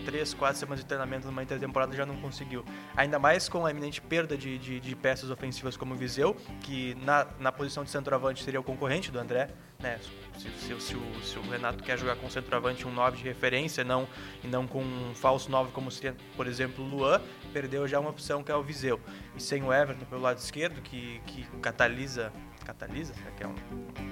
em 0.00 0.04
três, 0.04 0.32
quatro 0.34 0.58
semanas 0.58 0.80
de 0.80 0.86
treinamento 0.86 1.26
numa 1.26 1.42
intertemporada 1.42 1.94
já 1.94 2.06
não 2.06 2.16
conseguiu? 2.16 2.64
Ainda 2.96 3.18
mais 3.18 3.48
com 3.48 3.66
a 3.66 3.70
iminente 3.70 4.00
perda 4.00 4.36
de, 4.36 4.58
de, 4.58 4.80
de 4.80 4.96
peças 4.96 5.30
ofensivas 5.30 5.76
como 5.76 5.94
o 5.94 5.96
Viseu, 5.96 6.34
que 6.62 6.94
na, 7.04 7.26
na 7.38 7.52
posição 7.52 7.84
de 7.84 7.90
centroavante 7.90 8.42
seria 8.42 8.58
o 8.60 8.64
concorrente 8.64 9.10
do 9.10 9.18
André, 9.18 9.50
né? 9.78 9.98
Se, 10.38 10.48
se- 10.48 10.80
se 10.80 10.94
o, 10.94 11.22
se 11.22 11.38
o 11.38 11.42
Renato 11.42 11.82
quer 11.84 11.98
jogar 11.98 12.16
com 12.16 12.30
centroavante 12.30 12.86
um 12.86 12.92
9 12.92 13.18
de 13.18 13.24
referência 13.24 13.84
não, 13.84 14.08
e 14.42 14.46
não 14.46 14.66
com 14.66 14.82
um 14.82 15.12
falso 15.14 15.50
9 15.50 15.70
como 15.72 15.90
seria, 15.90 16.16
por 16.36 16.46
exemplo, 16.46 16.82
o 16.84 16.88
Luan, 16.88 17.20
perdeu 17.52 17.86
já 17.86 18.00
uma 18.00 18.08
opção 18.10 18.42
que 18.42 18.50
é 18.50 18.54
o 18.54 18.62
Viseu. 18.62 18.98
E 19.40 19.42
sem 19.42 19.62
o 19.62 19.72
Everton 19.72 20.04
pelo 20.04 20.20
lado 20.20 20.36
esquerdo, 20.36 20.82
que, 20.82 21.18
que 21.26 21.46
catalisa. 21.62 22.30
Catalisa? 22.64 23.14
Será 23.14 23.30
que 23.32 23.42
é 23.42 23.46
um, 23.46 23.54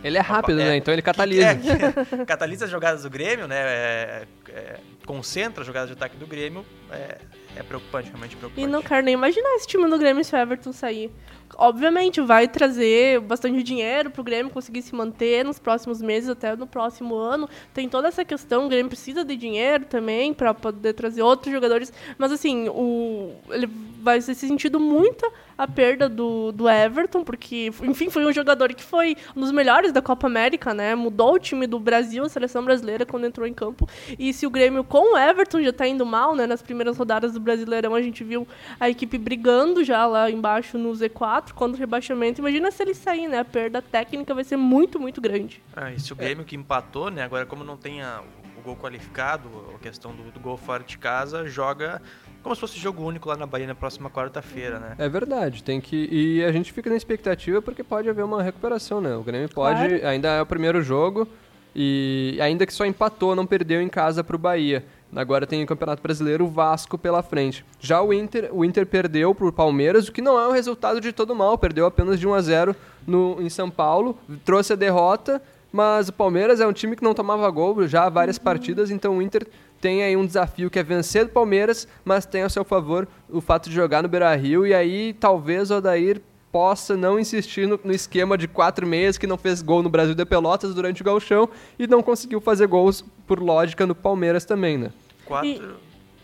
Ele 0.03 0.17
é 0.17 0.21
rápido, 0.23 0.59
É, 0.59 0.65
né? 0.71 0.77
Então 0.79 0.93
ele 0.93 1.03
que- 1.03 1.07
catalisa. 1.07 1.43
é, 1.49 1.55
que 1.55 2.25
catalisa 2.25 2.65
as 2.65 2.71
jogadas 2.71 3.03
do 3.03 3.11
Grêmio, 3.11 3.47
né? 3.47 3.57
é, 3.59 4.27
é, 4.49 4.81
concentra 5.05 5.61
as 5.61 5.67
jogadas 5.67 5.89
de 5.91 5.93
ataque 5.95 6.17
do 6.17 6.27
Grêmio. 6.27 6.65
É, 6.91 7.19
é 7.57 7.63
preocupante, 7.63 8.09
realmente 8.09 8.37
preocupante. 8.37 8.67
E 8.67 8.71
não 8.71 8.83
quero 8.83 9.05
nem 9.05 9.13
imaginar 9.15 9.55
esse 9.57 9.67
time 9.67 9.87
do 9.89 9.99
Grêmio 9.99 10.25
se 10.25 10.35
o 10.35 10.39
Everton 10.39 10.73
sair. 10.73 11.11
Obviamente, 11.57 12.21
vai 12.21 12.47
trazer 12.47 13.21
bastante 13.21 13.63
dinheiro 13.63 14.11
pro 14.11 14.23
Grêmio 14.23 14.53
conseguir 14.53 14.83
se 14.83 14.95
manter 14.95 15.45
nos 15.45 15.59
próximos 15.59 16.01
meses, 16.01 16.29
até 16.29 16.55
no 16.55 16.67
próximo 16.67 17.17
ano. 17.17 17.49
Tem 17.75 17.89
toda 17.89 18.07
essa 18.09 18.25
questão, 18.25 18.67
o 18.67 18.69
Grêmio 18.69 18.89
precisa 18.89 19.25
de 19.25 19.35
dinheiro 19.35 19.85
também 19.87 20.33
para 20.35 20.53
poder 20.55 20.93
trazer 20.93 21.23
outros 21.23 21.53
jogadores. 21.53 21.93
Mas 22.17 22.33
assim, 22.33 22.69
o, 22.69 23.35
ele 23.51 23.67
vai 24.01 24.21
ser 24.21 24.35
sentido 24.35 24.79
muito 24.79 25.18
a 25.57 25.67
perda 25.67 26.09
do, 26.09 26.53
do 26.53 26.69
Everton, 26.69 27.25
porque, 27.25 27.71
enfim, 27.83 28.11
foi 28.11 28.25
um 28.25 28.33
jogador 28.33 28.73
que 28.75 28.83
foi 28.83 29.17
um 29.37 29.41
dos 29.41 29.51
melhores 29.51 29.93
da 29.93 30.01
Copa 30.01 30.27
América, 30.27 30.73
né? 30.73 30.95
Mudou 30.95 31.35
o 31.35 31.39
time 31.39 31.67
do 31.67 31.81
Brasil, 31.81 32.25
a 32.25 32.29
seleção 32.29 32.65
brasileira, 32.65 33.05
quando 33.05 33.27
entrou 33.27 33.47
em 33.47 33.53
campo. 33.55 33.89
E 34.19 34.33
se 34.33 34.47
o 34.47 34.51
Grêmio 34.51 34.85
com 34.85 35.15
o 35.15 35.19
Everton 35.19 35.61
já 35.63 35.73
tá 35.73 35.87
indo 35.87 36.07
mal, 36.07 36.35
né? 36.37 36.47
Nas 36.47 36.63
primeiras 36.63 36.97
rodadas 36.97 37.33
do 37.33 37.41
Brasileirão, 37.41 37.95
a 37.95 38.03
gente 38.03 38.23
viu 38.23 38.47
a 38.79 38.89
equipe 38.89 39.19
brigando 39.19 39.83
já 39.83 40.07
lá 40.07 40.31
embaixo 40.31 40.79
no 40.79 40.91
Z4 40.93 41.53
contra 41.53 41.77
o 41.77 41.81
rebaixamento. 41.81 42.41
Imagina 42.41 42.71
se 42.71 42.83
ele 42.83 42.95
sair, 42.95 43.27
né? 43.29 43.39
A 43.41 43.45
perda 43.45 43.83
técnica 43.83 44.33
vai 44.35 44.45
ser 44.45 44.57
muito, 44.57 45.01
muito 45.01 45.21
grande. 45.21 45.63
Ah, 45.75 45.91
e 45.93 45.99
se 45.99 46.13
o 46.13 46.17
Grêmio 46.17 46.45
que 46.45 46.55
empatou, 46.57 47.11
né? 47.11 47.23
Agora, 47.25 47.45
como 47.47 47.65
não 47.65 47.77
tem 47.77 48.03
a- 48.03 48.23
o 48.57 48.61
gol 48.61 48.77
qualificado, 48.77 49.49
a 49.75 49.79
questão 49.79 50.13
do, 50.15 50.31
do 50.33 50.41
gol 50.41 50.57
fora 50.57 50.83
de 50.83 50.99
casa, 50.99 51.47
joga 51.47 52.03
como 52.43 52.55
se 52.55 52.61
fosse 52.61 52.79
jogo 52.79 53.05
único 53.05 53.29
lá 53.29 53.37
na 53.37 53.47
Bahia 53.47 53.67
na 53.67 53.75
próxima 53.75 54.11
quarta-feira, 54.11 54.79
né? 54.79 54.95
É 54.99 55.09
verdade, 55.09 55.63
tem 55.63 55.81
que. 55.81 56.09
E 56.11 56.45
a 56.45 56.53
gente 56.53 56.73
fica 56.73 56.89
na 56.89 56.97
expectativa 56.97 57.61
porque 57.61 57.83
pode 57.83 58.09
haver 58.09 58.25
uma 58.25 58.43
recuperação, 58.43 59.01
né? 59.01 59.15
O 59.15 59.23
Grêmio 59.23 59.49
pode. 59.49 59.87
Claro. 59.87 60.07
Ainda 60.07 60.29
é 60.29 60.43
o 60.43 60.47
primeiro 60.47 60.83
jogo. 60.83 61.29
E 61.75 62.39
ainda 62.41 62.67
que 62.67 62.73
só 62.73 62.85
empatou, 62.85 63.37
não 63.37 63.47
perdeu 63.47 63.81
em 63.81 63.89
casa 63.89 64.25
pro 64.25 64.39
Bahia. 64.39 64.85
Agora 65.15 65.47
tem 65.47 65.63
o 65.63 65.67
Campeonato 65.67 66.03
Brasileiro, 66.03 66.45
o 66.45 66.49
Vasco 66.49 66.99
pela 66.99 67.23
frente. 67.23 67.65
Já 67.81 68.03
o 68.03 68.13
Inter, 68.13 68.51
o 68.53 68.65
Inter 68.65 68.87
perdeu 68.87 69.35
pro 69.35 69.53
Palmeiras, 69.53 70.09
o 70.09 70.13
que 70.13 70.21
não 70.21 70.39
é 70.39 70.47
um 70.47 70.53
resultado 70.53 71.01
de 71.01 71.13
todo 71.13 71.35
mal, 71.35 71.57
perdeu 71.57 71.87
apenas 71.87 72.21
de 72.21 72.27
1 72.27 72.35
a 72.35 72.43
0 72.43 72.77
no, 73.07 73.41
em 73.41 73.49
São 73.49 73.71
Paulo, 73.71 74.19
trouxe 74.45 74.75
a 74.75 74.77
derrota, 74.77 75.41
mas 75.73 76.09
o 76.09 76.13
Palmeiras 76.13 76.61
é 76.61 76.67
um 76.67 76.73
time 76.73 76.95
que 76.95 77.03
não 77.03 77.15
tomava 77.15 77.49
gol 77.51 77.87
já 77.87 78.05
há 78.05 78.09
várias 78.11 78.39
partidas, 78.39 78.91
então 78.91 79.17
o 79.17 79.23
Inter 79.23 79.47
tem 79.81 80.03
aí 80.03 80.17
um 80.17 80.27
desafio 80.27 80.69
que 80.71 80.79
é 80.79 80.83
vencer 80.83 81.25
do 81.27 81.31
Palmeiras, 81.31 81.87
mas 82.05 82.27
tem 82.27 82.43
a 82.43 82.49
seu 82.49 82.65
favor 82.65 83.07
o 83.29 83.41
fato 83.41 83.69
de 83.69 83.75
jogar 83.75 84.03
no 84.03 84.09
Beira-Rio 84.09 84.67
e 84.67 84.75
aí 84.75 85.13
talvez 85.13 85.71
o 85.71 85.77
Odair 85.77 86.21
possa 86.51 86.97
não 86.97 87.19
insistir 87.21 87.69
no, 87.69 87.79
no 87.85 87.93
esquema 87.93 88.37
de 88.39 88.49
quatro 88.49 88.87
meses 88.87 89.19
que 89.19 89.27
não 89.27 89.37
fez 89.37 89.61
gol 89.63 89.83
no 89.83 89.89
Brasil 89.91 90.15
de 90.15 90.25
Pelotas 90.25 90.75
durante 90.75 91.03
o 91.03 91.05
gauchão 91.05 91.49
e 91.79 91.87
não 91.87 92.03
conseguiu 92.03 92.41
fazer 92.41 92.67
gols 92.67 93.05
por 93.27 93.39
lógica 93.41 93.87
no 93.87 93.95
Palmeiras 93.95 94.45
também, 94.45 94.79
né? 94.79 94.91
Quatro. 95.27 95.49
E- 95.49 95.61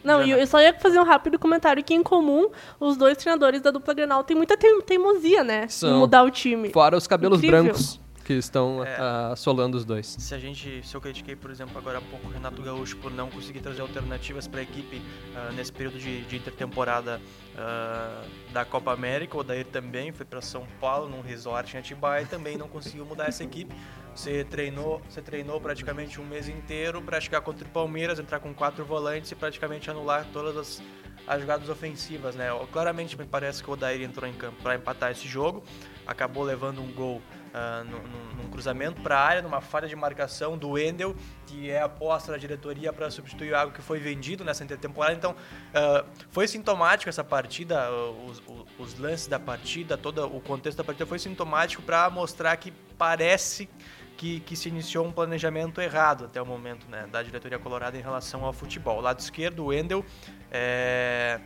Não, 0.03 0.23
e 0.23 0.31
eu 0.33 0.47
só 0.47 0.61
ia 0.61 0.75
fazer 0.75 0.99
um 0.99 1.05
rápido 1.05 1.39
comentário 1.39 1.83
que, 1.85 1.95
em 1.95 2.03
comum, 2.03 2.49
os 2.81 2.97
dois 2.97 3.17
treinadores 3.17 3.61
da 3.63 3.71
dupla 3.71 3.95
Grenal 3.95 4.23
têm 4.25 4.37
muita 4.37 4.55
teim- 4.57 4.81
teimosia, 4.83 5.43
né? 5.45 5.67
São. 5.69 5.91
Em 5.91 5.99
mudar 5.99 6.23
o 6.25 6.31
time. 6.31 6.71
Fora 6.71 6.97
os 6.97 7.07
cabelos 7.07 7.39
Incrível. 7.39 7.65
brancos. 7.65 8.01
Que 8.25 8.33
estão 8.33 8.85
É. 8.85 8.97
ah, 8.99 9.31
assolando 9.33 9.77
os 9.77 9.85
dois. 9.85 10.07
Se 10.19 10.35
a 10.35 10.39
gente, 10.39 10.85
se 10.87 10.95
eu 10.95 11.01
critiquei, 11.01 11.37
por 11.37 11.51
exemplo, 11.51 11.77
agora 11.77 11.99
há 11.99 12.01
pouco 12.01 12.27
o 12.29 12.31
Renato 12.31 12.63
Gaúcho 12.63 12.97
por 12.97 13.13
não 13.13 13.29
conseguir 13.31 13.61
trazer 13.61 13.83
alternativas 13.83 14.49
para 14.49 14.61
a 14.61 14.63
equipe 14.63 15.03
ah, 15.37 15.53
nesse 15.55 15.73
período 15.73 15.99
de, 15.99 16.23
de 16.23 16.37
intertemporada 16.37 17.21
ah, 17.57 18.23
da 18.53 18.65
Copa 18.65 18.93
América, 18.93 19.37
o 19.37 19.41
Odair 19.41 19.67
também 19.67 20.11
foi 20.13 20.25
para 20.25 20.41
São 20.41 20.67
Paulo 20.81 21.09
num 21.09 21.21
resort 21.21 21.77
em 21.77 21.81
Atibaia 21.81 22.23
e 22.23 22.27
também 22.27 22.57
não 22.57 22.69
conseguiu 22.69 23.05
mudar 23.05 23.29
essa 23.29 23.45
equipe. 23.45 23.75
Você 24.15 24.45
treinou, 24.45 25.03
você 25.09 25.21
treinou 25.21 25.61
praticamente 25.61 26.21
um 26.21 26.25
mês 26.25 26.49
inteiro 26.49 27.03
para 27.03 27.21
chegar 27.21 27.41
contra 27.41 27.67
o 27.67 27.71
Palmeiras, 27.71 28.19
entrar 28.19 28.39
com 28.39 28.55
quatro 28.55 28.85
volantes 28.85 29.31
e 29.33 29.35
praticamente 29.35 29.91
anular 29.91 30.25
todas 30.33 30.57
as, 30.57 30.83
as 31.27 31.41
jogadas 31.41 31.69
ofensivas, 31.69 32.37
né? 32.37 32.47
Claramente 32.73 33.19
me 33.19 33.25
parece 33.27 33.63
que 33.63 33.69
o 33.69 33.73
Odair 33.73 34.01
entrou 34.03 34.31
em 34.31 34.33
campo 34.33 34.63
para 34.63 34.77
empatar 34.77 35.11
esse 35.11 35.27
jogo, 35.27 35.65
acabou 36.07 36.45
levando 36.45 36.81
um 36.81 36.93
gol 36.93 37.21
no- 37.85 38.03
no- 38.03 38.35
num 38.43 38.51
cruzamento 38.51 39.01
para 39.01 39.17
a 39.19 39.23
área, 39.25 39.43
numa 39.43 39.61
falha 39.61 39.87
de 39.89 39.95
marcação 39.97 40.59
do 40.59 40.71
Wendel, 40.71 41.15
que 41.47 41.71
é 41.71 41.81
aposta 41.81 42.33
da 42.33 42.39
diretoria 42.39 42.93
para 42.93 43.11
substituir 43.11 43.55
algo 43.55 43.73
que 43.73 43.81
foi 43.83 43.99
vendido 43.99 44.45
nessa 44.45 44.65
intertemporada. 44.65 45.15
Então, 45.15 45.37
ah, 45.73 46.05
foi 46.31 46.49
sintomático 46.49 47.09
essa 47.09 47.23
partida, 47.25 47.91
os, 48.27 48.43
os- 48.79 48.99
lances 48.99 49.27
da 49.27 49.39
partida, 49.39 49.97
todo 49.97 50.25
o 50.27 50.41
contexto 50.41 50.79
da 50.79 50.85
partida 50.85 51.07
foi 51.07 51.19
sintomático 51.19 51.83
para 51.83 52.09
mostrar 52.11 52.57
que 52.57 52.73
parece 52.99 53.69
que, 54.17 54.41
que 54.41 54.55
se 54.57 54.69
iniciou 54.69 55.05
um 55.05 55.11
planejamento 55.13 55.81
errado 55.81 56.25
até 56.27 56.41
o 56.41 56.47
momento 56.47 56.89
né, 56.89 57.07
da 57.11 57.23
diretoria 57.23 57.59
colorada 57.59 57.99
em 57.99 58.01
relação 58.01 58.45
ao 58.45 58.53
futebol. 58.53 59.01
Lado 59.01 59.19
esquerdo, 59.19 59.65
o 59.65 59.67
Wendel 59.67 60.05
é, 60.51 61.41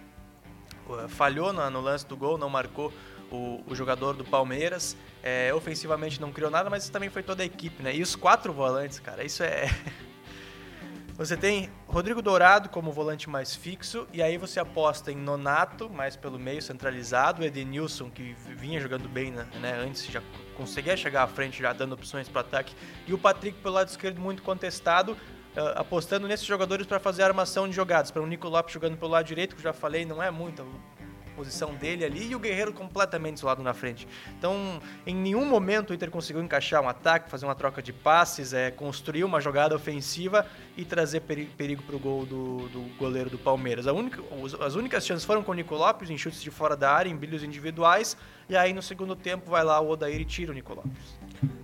falhou 1.09 1.53
na- 1.53 1.71
no 1.71 1.81
lance 1.81 2.07
do 2.07 2.17
gol, 2.17 2.37
não 2.39 2.49
marcou 2.49 2.93
o, 3.31 3.63
o 3.67 3.75
jogador 3.75 4.15
do 4.15 4.25
Palmeiras. 4.25 4.97
É, 5.23 5.53
ofensivamente 5.53 6.21
não 6.21 6.33
criou 6.33 6.51
nada, 6.51 6.71
mas 6.71 6.89
também 6.89 7.11
foi 7.11 7.23
toda 7.23 7.43
a 7.43 7.47
equipe, 7.47 7.83
né? 7.83 7.95
E 7.95 8.03
os 8.03 8.15
quatro 8.15 8.53
volantes, 8.53 8.99
cara, 8.99 9.25
isso 9.25 9.43
é. 9.43 9.69
Você 11.19 11.37
tem 11.37 11.69
Rodrigo 11.89 12.23
Dourado 12.23 12.69
como 12.69 12.93
volante 12.93 13.29
mais 13.29 13.53
fixo, 13.53 14.07
e 14.13 14.23
aí 14.23 14.39
você 14.39 14.61
aposta 14.61 15.11
em 15.11 15.17
Nonato, 15.17 15.91
mais 15.91 16.15
pelo 16.15 16.39
meio, 16.39 16.63
centralizado, 16.63 17.45
Edenilson, 17.45 18.09
que 18.09 18.37
vinha 18.55 18.79
jogando 18.79 19.09
bem 19.09 19.33
né, 19.33 19.45
né, 19.61 19.73
antes, 19.85 20.07
já 20.07 20.23
conseguia 20.57 20.97
chegar 20.97 21.25
à 21.25 21.27
frente, 21.27 21.61
já 21.61 21.73
dando 21.73 21.95
opções 21.95 22.29
para 22.29 22.43
ataque, 22.43 22.73
e 23.05 23.13
o 23.13 23.19
Patrick 23.19 23.59
pelo 23.61 23.75
lado 23.75 23.89
esquerdo, 23.89 24.21
muito 24.21 24.45
contestado, 24.45 25.17
ah, 25.57 25.81
apostando 25.81 26.29
nesses 26.29 26.47
jogadores 26.47 26.87
para 26.87 27.01
fazer 27.01 27.25
armação 27.25 27.69
de 27.69 27.75
jogadas. 27.75 28.13
Para 28.13 28.23
o 28.23 28.27
Nico 28.27 28.47
Lopes 28.49 28.73
jogando 28.73 28.97
pelo 28.97 29.11
lado 29.11 29.27
direito, 29.27 29.57
que 29.57 29.61
eu 29.61 29.65
já 29.65 29.73
falei, 29.73 30.05
não 30.05 30.23
é 30.23 30.31
muito 30.31 30.65
posição 31.39 31.73
dele 31.75 32.05
ali, 32.05 32.31
e 32.31 32.35
o 32.35 32.39
Guerreiro 32.41 32.73
completamente 32.73 33.37
isolado 33.37 33.63
na 33.63 33.73
frente. 33.73 34.09
Então, 34.37 34.81
em 35.07 35.15
nenhum 35.15 35.45
momento 35.45 35.91
o 35.91 35.95
Inter 35.95 36.11
conseguiu 36.11 36.43
encaixar 36.43 36.83
um 36.83 36.89
ataque, 36.89 37.31
fazer 37.31 37.47
uma 37.47 37.55
troca 37.55 37.81
de 37.81 37.93
passes, 37.93 38.53
é, 38.53 38.73
construir 38.73 39.23
uma 39.23 39.41
jogada 39.41 39.77
ofensiva 39.77 40.45
e 40.77 40.85
trazer 40.85 41.21
peri 41.21 41.45
perigo 41.57 41.85
para 41.85 41.95
o 41.95 41.99
gol 41.99 42.27
do, 42.27 42.69
do 42.69 42.81
goleiro 42.99 43.31
do 43.31 43.39
Palmeiras. 43.39 43.87
Única, 43.87 44.21
as 44.67 44.75
únicas 44.75 45.07
chances 45.07 45.25
foram 45.25 45.45
com 45.45 45.53
o 45.53 45.55
Nico 45.55 45.77
Lopes, 45.77 46.11
em 46.11 46.19
chutes 46.19 46.43
de 46.43 46.51
fora 46.51 46.77
da 46.77 46.91
área, 46.91 47.09
em 47.09 47.17
bilhos 47.17 47.45
individuais, 47.45 48.17
e 48.49 48.57
aí 48.57 48.73
no 48.73 48.83
segundo 48.83 49.15
tempo 49.15 49.49
vai 49.49 49.63
lá 49.63 49.79
o 49.81 49.91
Odair 49.91 50.21
e 50.21 50.25
tira 50.25 50.51
o 50.51 50.55
Nico 50.55 50.75
Lopes. 50.75 51.19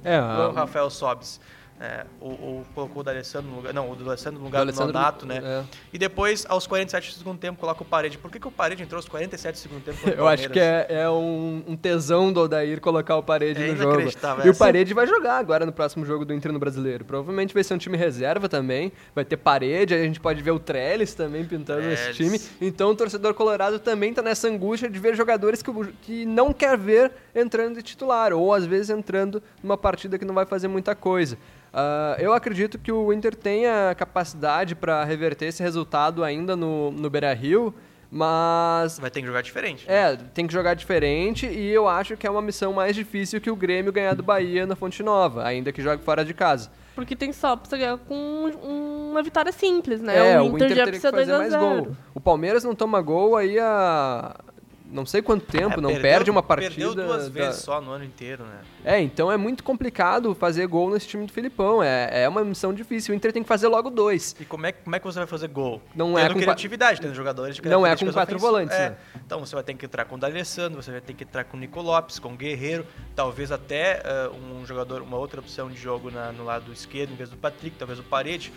É, 0.05 0.21
o 0.21 0.53
Rafael 0.53 0.89
Sobes. 0.89 1.41
É, 1.81 2.07
ou, 2.21 2.31
ou 2.41 2.65
colocou 2.73 3.01
o 3.01 3.05
D'Alessandro 3.05 3.51
no 3.51 3.57
lugar, 3.57 3.75
não, 3.75 3.91
o 3.91 3.97
D'Alessandro 3.97 4.39
no 4.39 4.45
lugar 4.47 4.61
do 4.61 4.67
do, 4.67 4.69
Alessandro- 4.69 4.93
Nonato, 4.93 5.27
né? 5.27 5.41
é. 5.45 5.65
E 5.93 5.99
depois, 5.99 6.47
aos 6.49 6.69
47 6.69 7.11
do 7.11 7.19
segundo 7.19 7.39
tempo, 7.39 7.59
coloca 7.59 7.83
o 7.83 7.85
Parede. 7.85 8.17
Por 8.17 8.31
que, 8.31 8.39
que 8.39 8.47
o 8.47 8.51
Parede 8.51 8.83
entrou 8.83 8.97
aos 8.99 9.09
47 9.09 9.55
do 9.55 9.59
segundo 9.59 9.83
tempo? 9.83 9.99
Eu 10.17 10.29
acho 10.29 10.49
que 10.51 10.61
é, 10.61 10.87
é 10.89 11.11
um, 11.11 11.65
um 11.67 11.77
tesão 11.77 12.33
do 12.33 12.43
Odair 12.43 12.81
colocar 12.81 13.17
o 13.17 13.23
Parede 13.25 13.63
É 13.63 13.67
no 13.73 13.77
jogo. 13.77 14.01
E 14.45 14.49
o. 14.49 14.55
Parede 14.55 14.95
vai 14.95 15.07
jogar 15.07 15.37
agora 15.39 15.67
no 15.67 15.73
próximo 15.73 16.07
jogo 16.07 16.25
do 16.25 16.33
Inter 16.33 16.53
no 16.53 16.61
Brasileiro. 16.61 17.05
Provavelmente 17.05 17.53
vai 17.53 17.65
ser 17.65 17.75
um 17.75 17.79
time 17.79 17.97
reserva 17.97 18.49
também. 18.49 18.93
Vai 19.13 19.25
ter 19.25 19.37
Parede, 19.37 19.95
aí 19.95 20.03
a 20.03 20.05
gente 20.07 20.21
pode 20.21 20.41
ver 20.43 20.53
o 20.53 20.61
Trellis 20.61 21.13
também 21.13 21.45
pintando 21.45 21.83
nesse 21.83 22.13
time. 22.13 22.41
Então 22.61 22.91
o 22.91 22.95
torcedor 22.97 23.35
colorado 23.35 23.81
também 23.81 24.15
tá 24.15 24.23
nessa 24.23 24.49
angústia 24.49 24.89
de 24.89 24.99
ver 25.01 25.17
jogadores 25.17 25.61
que, 25.61 25.73
que 26.03 26.25
não 26.25 26.53
quer 26.53 26.79
ver 26.79 27.11
entrando 27.35 27.77
de 27.77 27.83
titular. 27.83 28.33
Ou 28.33 28.53
às 28.55 28.65
vezes 28.65 28.91
entrando 28.91 29.43
numa 29.63 29.77
partida 29.77 30.19
que 30.19 30.25
não 30.25 30.35
vai 30.35 30.47
fazer 30.47 30.69
muita 30.69 30.95
coisa. 30.95 31.37
Ah, 31.73 32.17
eu 32.19 32.33
acredito 32.33 32.79
que 32.79 32.93
o 32.93 33.13
Inter 33.13 33.35
tenha 33.35 33.95
capacidade 33.97 34.75
para 34.75 35.03
reverter 35.05 35.47
esse 35.47 35.63
resultado 35.63 36.23
ainda 36.23 36.55
no, 36.55 36.91
no 36.93 37.11
Beira-Rio, 37.11 37.75
mas 38.11 38.99
Vai 39.01 39.11
ter 39.11 39.21
que 39.21 39.27
jogar 39.27 39.43
diferente. 39.43 39.87
né? 39.89 40.13
é, 40.13 40.17
tem 40.33 40.47
que 40.47 40.53
jogar 40.53 40.75
diferente 40.75 41.47
e 41.47 41.69
eu 41.71 41.89
acho 41.89 42.17
que 42.17 42.25
é 42.27 42.31
uma 42.31 42.41
missão 42.41 42.73
mais 42.73 42.95
difícil 42.95 43.41
que 43.41 43.51
o 43.51 43.57
Grêmio 43.57 43.93
ganhar 43.93 44.15
do 44.15 44.23
Bahia 44.23 44.65
na 44.67 44.77
Fonte 44.77 45.03
Nova, 45.03 45.45
ainda 45.45 45.73
que 45.73 45.83
jogue 45.83 46.03
fora 46.05 46.25
de 46.25 46.33
casa. 46.33 46.71
Porque 46.95 47.17
tem 47.17 47.33
só 47.33 47.57
precisa 47.57 47.77
ganhar 47.77 47.99
com 47.99 48.15
um- 48.15 49.11
uma 49.11 49.21
vitória 49.21 49.51
simples, 49.51 50.01
né? 50.01 50.35
É, 50.35 50.41
o 50.41 50.47
Inter, 50.47 50.61
já 50.61 50.69
teria 50.69 50.85
precisa 50.87 51.11
que 51.11 51.19
fazer 51.19 51.33
2 51.33 51.53
a 51.55 51.59
mais 51.59 51.75
0 51.75 51.85
gol. 51.87 51.97
O 52.15 52.21
Palmeiras 52.21 52.63
não 52.63 52.73
toma 52.73 53.01
gol 53.03 53.37
aí 53.37 53.59
há 53.59 54.37
não 54.85 55.07
sei 55.07 55.23
quanto 55.23 55.47
tempo, 55.47 55.75
É, 55.79 55.81
não 55.81 55.91
perdeu- 55.91 56.03
perde 56.03 56.31
uma 56.31 56.43
partida. 56.43 56.71
Perdeu 56.71 56.95
duas 56.95 57.25
da- 57.25 57.31
vezes 57.47 57.63
só 57.63 57.81
no 57.81 57.91
ano 57.91 58.05
inteiro, 58.05 58.45
né? 58.45 58.61
É, 58.85 59.01
então 59.01 59.33
é 59.33 59.37
muito 59.37 59.65
complicado 59.65 60.35
fazer 60.35 60.67
gol 60.67 60.91
nesse 60.91 61.09
time 61.09 61.27
do 61.27 61.33
Filipão. 61.33 61.83
É, 61.83 62.25
é 62.25 62.29
uma 62.29 62.45
missão 62.45 62.73
difícil. 62.73 63.13
O 63.13 63.17
Inter 63.17 63.33
tem 63.33 63.43
que 63.43 63.49
fazer 63.49 63.67
logo 63.69 63.89
dois. 63.91 64.37
E 64.39 64.45
como 64.45 64.67
é, 64.67 64.73
como 64.73 64.95
é 64.95 64.99
que 64.99 65.05
você 65.07 65.19
vai 65.19 65.27
fazer 65.27 65.49
gol? 65.49 65.81
Não 65.95 66.19
é 66.19 66.23
tendo 66.25 66.35
com 66.35 66.41
criatividade, 66.41 67.01
tendo 67.01 67.15
jogadores 67.15 67.57
de 67.57 67.63
Não 67.69 67.87
é 67.87 67.97
com 67.97 68.05
quatro 68.13 68.37
ofensivas. 68.37 68.41
volantes, 68.43 68.77
É. 68.77 68.91
né? 68.91 68.97
Então 69.25 69.41
você 69.41 69.55
vai 69.55 69.65
ter 69.65 69.75
que 69.75 69.87
entrar 69.87 70.05
com 70.05 70.17
o 70.17 70.19
D'Alessandro, 70.19 70.83
você 70.83 70.91
vai 70.91 71.01
ter 71.01 71.15
que 71.15 71.25
entrar 71.25 71.45
com 71.45 71.57
o 71.57 71.61
Nico 71.61 71.81
Lopes, 71.81 72.19
com 72.19 72.33
o 72.35 72.37
Guerreiro, 72.37 72.87
talvez 73.17 73.51
até 73.51 74.03
ah, 74.05 74.31
um 74.31 74.65
jogador, 74.67 75.03
uma 75.03 75.17
outra 75.17 75.41
opção 75.41 75.69
de 75.71 75.77
jogo 75.81 76.11
na- 76.11 76.31
no 76.31 76.45
lado 76.45 76.73
esquerdo 76.73 77.13
em 77.13 77.17
vez 77.17 77.31
do 77.31 77.37
Patrick, 77.37 77.77
talvez 77.79 77.99
o 77.99 78.03
Parede, 78.03 78.53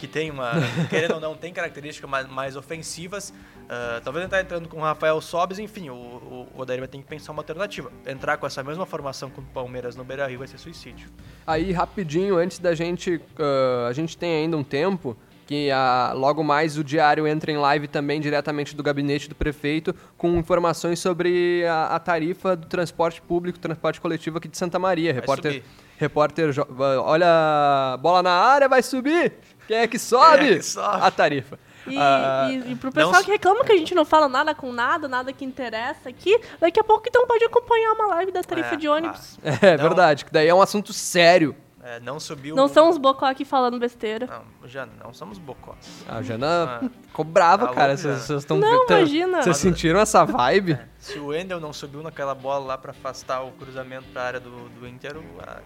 que 0.00 0.08
tem 0.08 0.30
uma, 0.30 0.52
querendo 0.88 1.14
ou 1.14 1.20
não, 1.20 1.36
tem 1.36 1.52
características 1.52 2.10
mais, 2.10 2.26
mais 2.26 2.56
ofensivas. 2.56 3.32
Ah, 3.72 4.00
talvez 4.02 4.24
entrar 4.24 4.40
entrando 4.40 4.68
com 4.68 4.78
o 4.78 4.80
Rafael 4.80 5.20
Sobes, 5.20 5.60
enfim, 5.60 5.90
o, 5.90 5.94
o, 5.94 6.48
o 6.52 6.60
Odair 6.60 6.80
vai 6.80 6.88
ter 6.88 6.98
que 6.98 7.04
pensar 7.04 7.30
uma 7.30 7.40
alternativa. 7.40 7.92
Entrar 8.04 8.36
com 8.36 8.44
essa 8.44 8.64
mesma 8.64 8.84
formação 8.84 9.30
com 9.30 9.40
o 9.40 9.44
Palmeiras 9.44 9.94
no 9.94 10.02
Beira-Rio 10.02 10.40
vai 10.40 10.48
ser 10.48 10.58
suicídio. 10.58 11.08
Aí, 11.46 11.70
rapidinho, 11.70 12.36
antes 12.36 12.58
da 12.58 12.74
gente. 12.74 13.20
ah, 13.38 13.86
a 13.88 13.92
gente 13.92 14.18
tem 14.18 14.42
ainda 14.42 14.56
um 14.56 14.64
tempo 14.64 15.16
que 15.46 15.70
ah, 15.70 16.12
logo 16.16 16.42
mais 16.42 16.78
o 16.78 16.82
diário 16.82 17.28
entra 17.28 17.52
em 17.52 17.58
live 17.58 17.86
também 17.86 18.20
diretamente 18.20 18.74
do 18.74 18.82
gabinete 18.82 19.28
do 19.28 19.36
prefeito 19.36 19.94
com 20.16 20.36
informações 20.36 20.98
sobre 20.98 21.64
a, 21.64 21.94
a 21.94 21.98
tarifa 22.00 22.56
do 22.56 22.66
transporte 22.66 23.22
público, 23.22 23.58
transporte 23.58 24.00
coletivo 24.00 24.38
aqui 24.38 24.48
de 24.48 24.58
Santa 24.58 24.80
Maria. 24.80 25.12
Repórter. 25.12 25.52
subir. 25.52 25.64
Repórter. 25.96 26.54
Olha, 27.04 27.96
bola 28.00 28.20
na 28.20 28.32
área, 28.32 28.68
vai 28.68 28.82
subir! 28.82 29.32
Quem 29.70 29.78
é 29.78 29.86
que 29.86 30.00
sobe? 30.00 30.38
Quem 30.38 30.48
é 30.54 30.56
que 30.56 30.62
sobe? 30.64 30.98
A 31.00 31.10
tarifa. 31.12 31.56
E, 31.86 31.96
Ah, 31.96 32.48
e, 32.50 32.72
e 32.72 32.74
pro 32.74 32.88
não 32.88 32.92
pessoal 32.92 33.14
s- 33.14 33.24
que 33.24 33.30
reclama 33.30 33.64
que 33.64 33.70
a 33.70 33.76
gente 33.76 33.94
não 33.94 34.04
fala 34.04 34.28
nada 34.28 34.52
com 34.52 34.72
nada, 34.72 35.06
nada 35.06 35.32
que 35.32 35.44
interessa 35.44 36.08
aqui, 36.08 36.40
daqui 36.60 36.80
a 36.80 36.82
pouco 36.84 37.04
então 37.08 37.24
pode 37.24 37.44
acompanhar 37.44 37.92
uma 37.92 38.06
live 38.16 38.32
da 38.32 38.42
tarifa 38.42 38.74
É, 38.74 38.76
de 38.76 38.88
ônibus. 38.88 39.38
É 39.62 39.76
Não. 39.76 39.84
verdade, 39.84 40.24
que 40.24 40.32
daí 40.32 40.48
é 40.48 40.54
um 40.54 40.60
assunto 40.60 40.92
sério. 40.92 41.54
É, 41.82 41.98
não 42.00 42.20
subiu. 42.20 42.54
Não 42.54 42.68
são 42.68 42.90
os 42.90 42.98
bocó 42.98 43.24
aqui 43.24 43.44
falando 43.44 43.78
besteira. 43.78 44.26
Não, 44.26 44.68
já 44.68 44.86
não 45.02 45.14
somos 45.14 45.38
bocós. 45.38 46.04
A 46.06 46.20
Jana 46.20 46.90
ficou 47.06 47.24
brava, 47.24 47.68
Tá 47.68 47.74
cara. 47.74 47.96
Vocês 47.96 48.28
estão 48.28 48.58
Não, 48.58 48.84
imagina. 48.86 49.42
Vocês 49.42 49.56
sentiram 49.56 49.98
essa 49.98 50.24
vibe? 50.24 50.78
Se 50.98 51.18
o 51.18 51.28
Wendel 51.28 51.58
não 51.58 51.72
subiu 51.72 52.02
naquela 52.02 52.34
bola 52.34 52.66
lá 52.66 52.78
pra 52.78 52.90
afastar 52.90 53.42
o 53.42 53.52
cruzamento 53.52 54.04
pra 54.12 54.22
área 54.22 54.40
do, 54.40 54.68
do 54.68 54.86
Inter, 54.86 55.16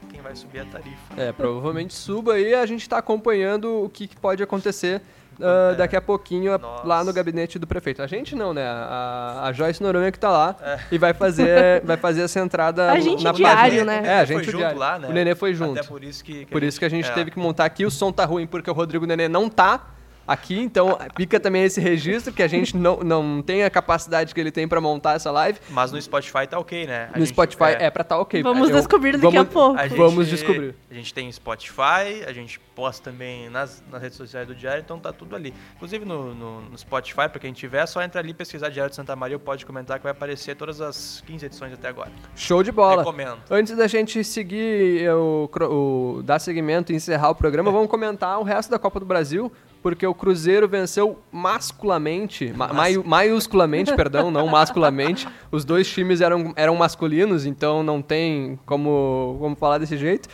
quem 0.09 0.21
vai 0.21 0.37
subir 0.37 0.59
é 0.59 0.63
a 0.63 0.67
tarifa. 0.67 1.15
É, 1.17 1.33
provavelmente 1.33 1.93
suba 1.93 2.35
aí. 2.35 2.55
A 2.55 2.65
gente 2.65 2.89
tá 2.89 2.99
acompanhando 2.99 3.83
o 3.85 3.89
que, 3.89 4.07
que 4.07 4.17
pode 4.17 4.41
acontecer 4.43 5.03
ah, 5.41 5.71
É. 5.73 5.75
daqui 5.77 5.97
a 5.97 6.01
pouquinho 6.03 6.53
a- 6.55 6.59
Nossa. 6.59 6.87
lá 6.87 7.05
no 7.05 7.13
gabinete 7.13 7.59
do 7.59 7.67
prefeito. 7.67 8.03
A 8.03 8.07
gente 8.07 8.35
não, 8.35 8.53
né? 8.55 8.67
A, 8.67 9.43
a 9.45 9.53
Joyce 9.53 9.83
Noronha 9.83 10.11
que 10.13 10.19
tá 10.19 10.31
lá 10.31 10.57
É. 10.63 10.79
e 10.93 10.99
vai 10.99 11.13
fazer, 11.15 11.83
vai 11.85 11.97
fazer 11.97 12.23
essa 12.23 12.41
entrada 12.41 12.91
A 12.91 13.01
gente 13.01 13.23
na 13.25 13.33
diário, 13.33 13.59
página. 13.59 13.85
né? 13.85 14.03
É, 14.05 14.21
a 14.21 14.27
Foi 14.27 14.37
gente 14.37 14.47
junto 14.47 14.57
diário. 14.59 14.79
lá, 14.79 14.99
né? 14.99 15.09
O 15.09 15.13
Nenê 15.13 15.35
foi 15.35 15.55
junto. 15.55 15.79
Até 15.79 15.89
por 15.89 16.03
isso 16.05 16.23
que... 16.25 16.47
Por 16.47 16.63
isso 16.63 16.79
que 16.79 16.85
a 16.85 16.89
gente 16.89 17.09
é. 17.09 17.13
teve 17.13 17.31
que 17.31 17.39
montar 17.39 17.65
aqui. 17.65 17.85
O 17.85 17.91
som 17.91 18.11
tá 18.13 18.25
ruim 18.25 18.47
porque 18.47 18.71
o 18.71 18.75
Rodrigo 18.75 19.07
Nenê 19.07 19.29
não 19.29 19.49
tá 19.49 19.81
aqui, 20.27 20.59
então 20.59 20.99
fica 21.17 21.39
também 21.39 21.65
esse 21.65 21.81
registro 21.81 22.33
que 22.33 22.43
a 22.43 22.49
gente 22.49 22.77
não, 22.77 22.99
não 22.99 23.43
tem 23.43 23.65
a 23.65 23.71
capacidade 23.71 24.35
que 24.35 24.41
ele 24.41 24.51
tem 24.51 24.67
pra 24.67 24.81
montar 24.81 25.15
essa 25.17 25.31
live. 25.31 25.59
Mas 25.71 25.93
no 25.93 26.01
Spotify 26.01 26.47
tá 26.49 26.59
ok, 26.59 26.87
né? 26.87 27.09
A 27.13 27.19
no 27.19 27.25
gente- 27.25 27.35
Spotify 27.35 27.77
é, 27.79 27.91
pra 27.91 28.05
tá 28.05 28.19
ok. 28.19 28.43
Vamos 28.43 28.71
Eu- 28.71 28.77
descobrir 28.77 29.13
daqui 29.13 29.23
vamos- 29.25 29.41
a 29.41 29.45
pouco. 29.45 29.79
a 29.79 29.87
gente- 29.89 29.99
Vamos 29.99 30.29
descobrir. 30.29 30.75
A 30.91 30.95
gente 30.95 31.13
tem 31.13 31.31
Spotify, 31.33 32.25
a 32.27 32.33
gente 32.33 32.59
posta 32.75 33.11
também 33.11 33.49
nas, 33.51 33.83
nas 33.91 34.01
redes 34.03 34.17
sociais 34.17 34.47
do 34.47 34.55
Diário, 34.55 34.81
então 34.83 34.99
tá 34.99 35.13
tudo 35.13 35.37
ali. 35.37 35.55
Inclusive 35.77 36.05
no, 36.05 36.35
no, 36.35 36.61
no 36.63 36.79
Spotify, 36.79 37.29
pra 37.29 37.39
quem 37.39 37.53
tiver, 37.53 37.83
é 37.83 37.87
só 37.87 38.03
entra 38.03 38.21
ali 38.21 38.31
e 38.31 38.35
pesquisar 38.35 38.69
Diário 38.69 38.91
de 38.91 38.97
Santa 38.97 39.15
Maria, 39.15 39.39
pode 39.39 39.65
comentar 39.65 39.99
que 39.99 40.03
vai 40.03 40.13
aparecer 40.13 40.57
todas 40.57 40.81
as 40.81 41.23
15 41.27 41.47
edições 41.47 41.73
até 41.73 41.89
agora. 41.89 42.11
Show 42.35 42.63
de 42.63 42.73
bola. 42.73 42.99
Recomendo. 42.99 43.39
Antes 43.51 43.77
da 43.77 43.87
gente 43.87 44.23
seguir, 44.25 45.09
o, 45.11 45.49
o- 46.19 46.23
dar 46.23 46.39
seguimento 46.39 46.93
e 46.93 46.97
encerrar 46.97 47.31
o 47.31 47.35
programa, 47.35 47.71
vamos 47.73 47.89
comentar 47.89 48.39
o 48.39 48.43
resto 48.43 48.71
da 48.71 48.79
Copa 48.79 48.99
do 49.01 49.07
Brasil 49.07 49.53
porque 49.85 50.07
o 50.07 50.15
Cruzeiro 50.15 50.67
venceu 50.67 51.19
masculamente, 51.31 52.51
ma 52.57 52.73
mai 52.73 52.97
maiusculamente, 52.97 53.93
perdão, 53.95 54.31
não 54.31 54.49
masculamente. 54.49 55.29
Os 55.53 55.63
dois 55.63 55.87
times 55.87 56.23
eram, 56.23 56.55
eram 56.57 56.75
masculinos, 56.75 57.45
então 57.45 57.83
não 57.83 58.01
tem 58.01 58.59
como, 58.65 59.37
como 59.39 59.55
falar 59.55 59.77
desse 59.77 59.99
jeito 59.99 60.27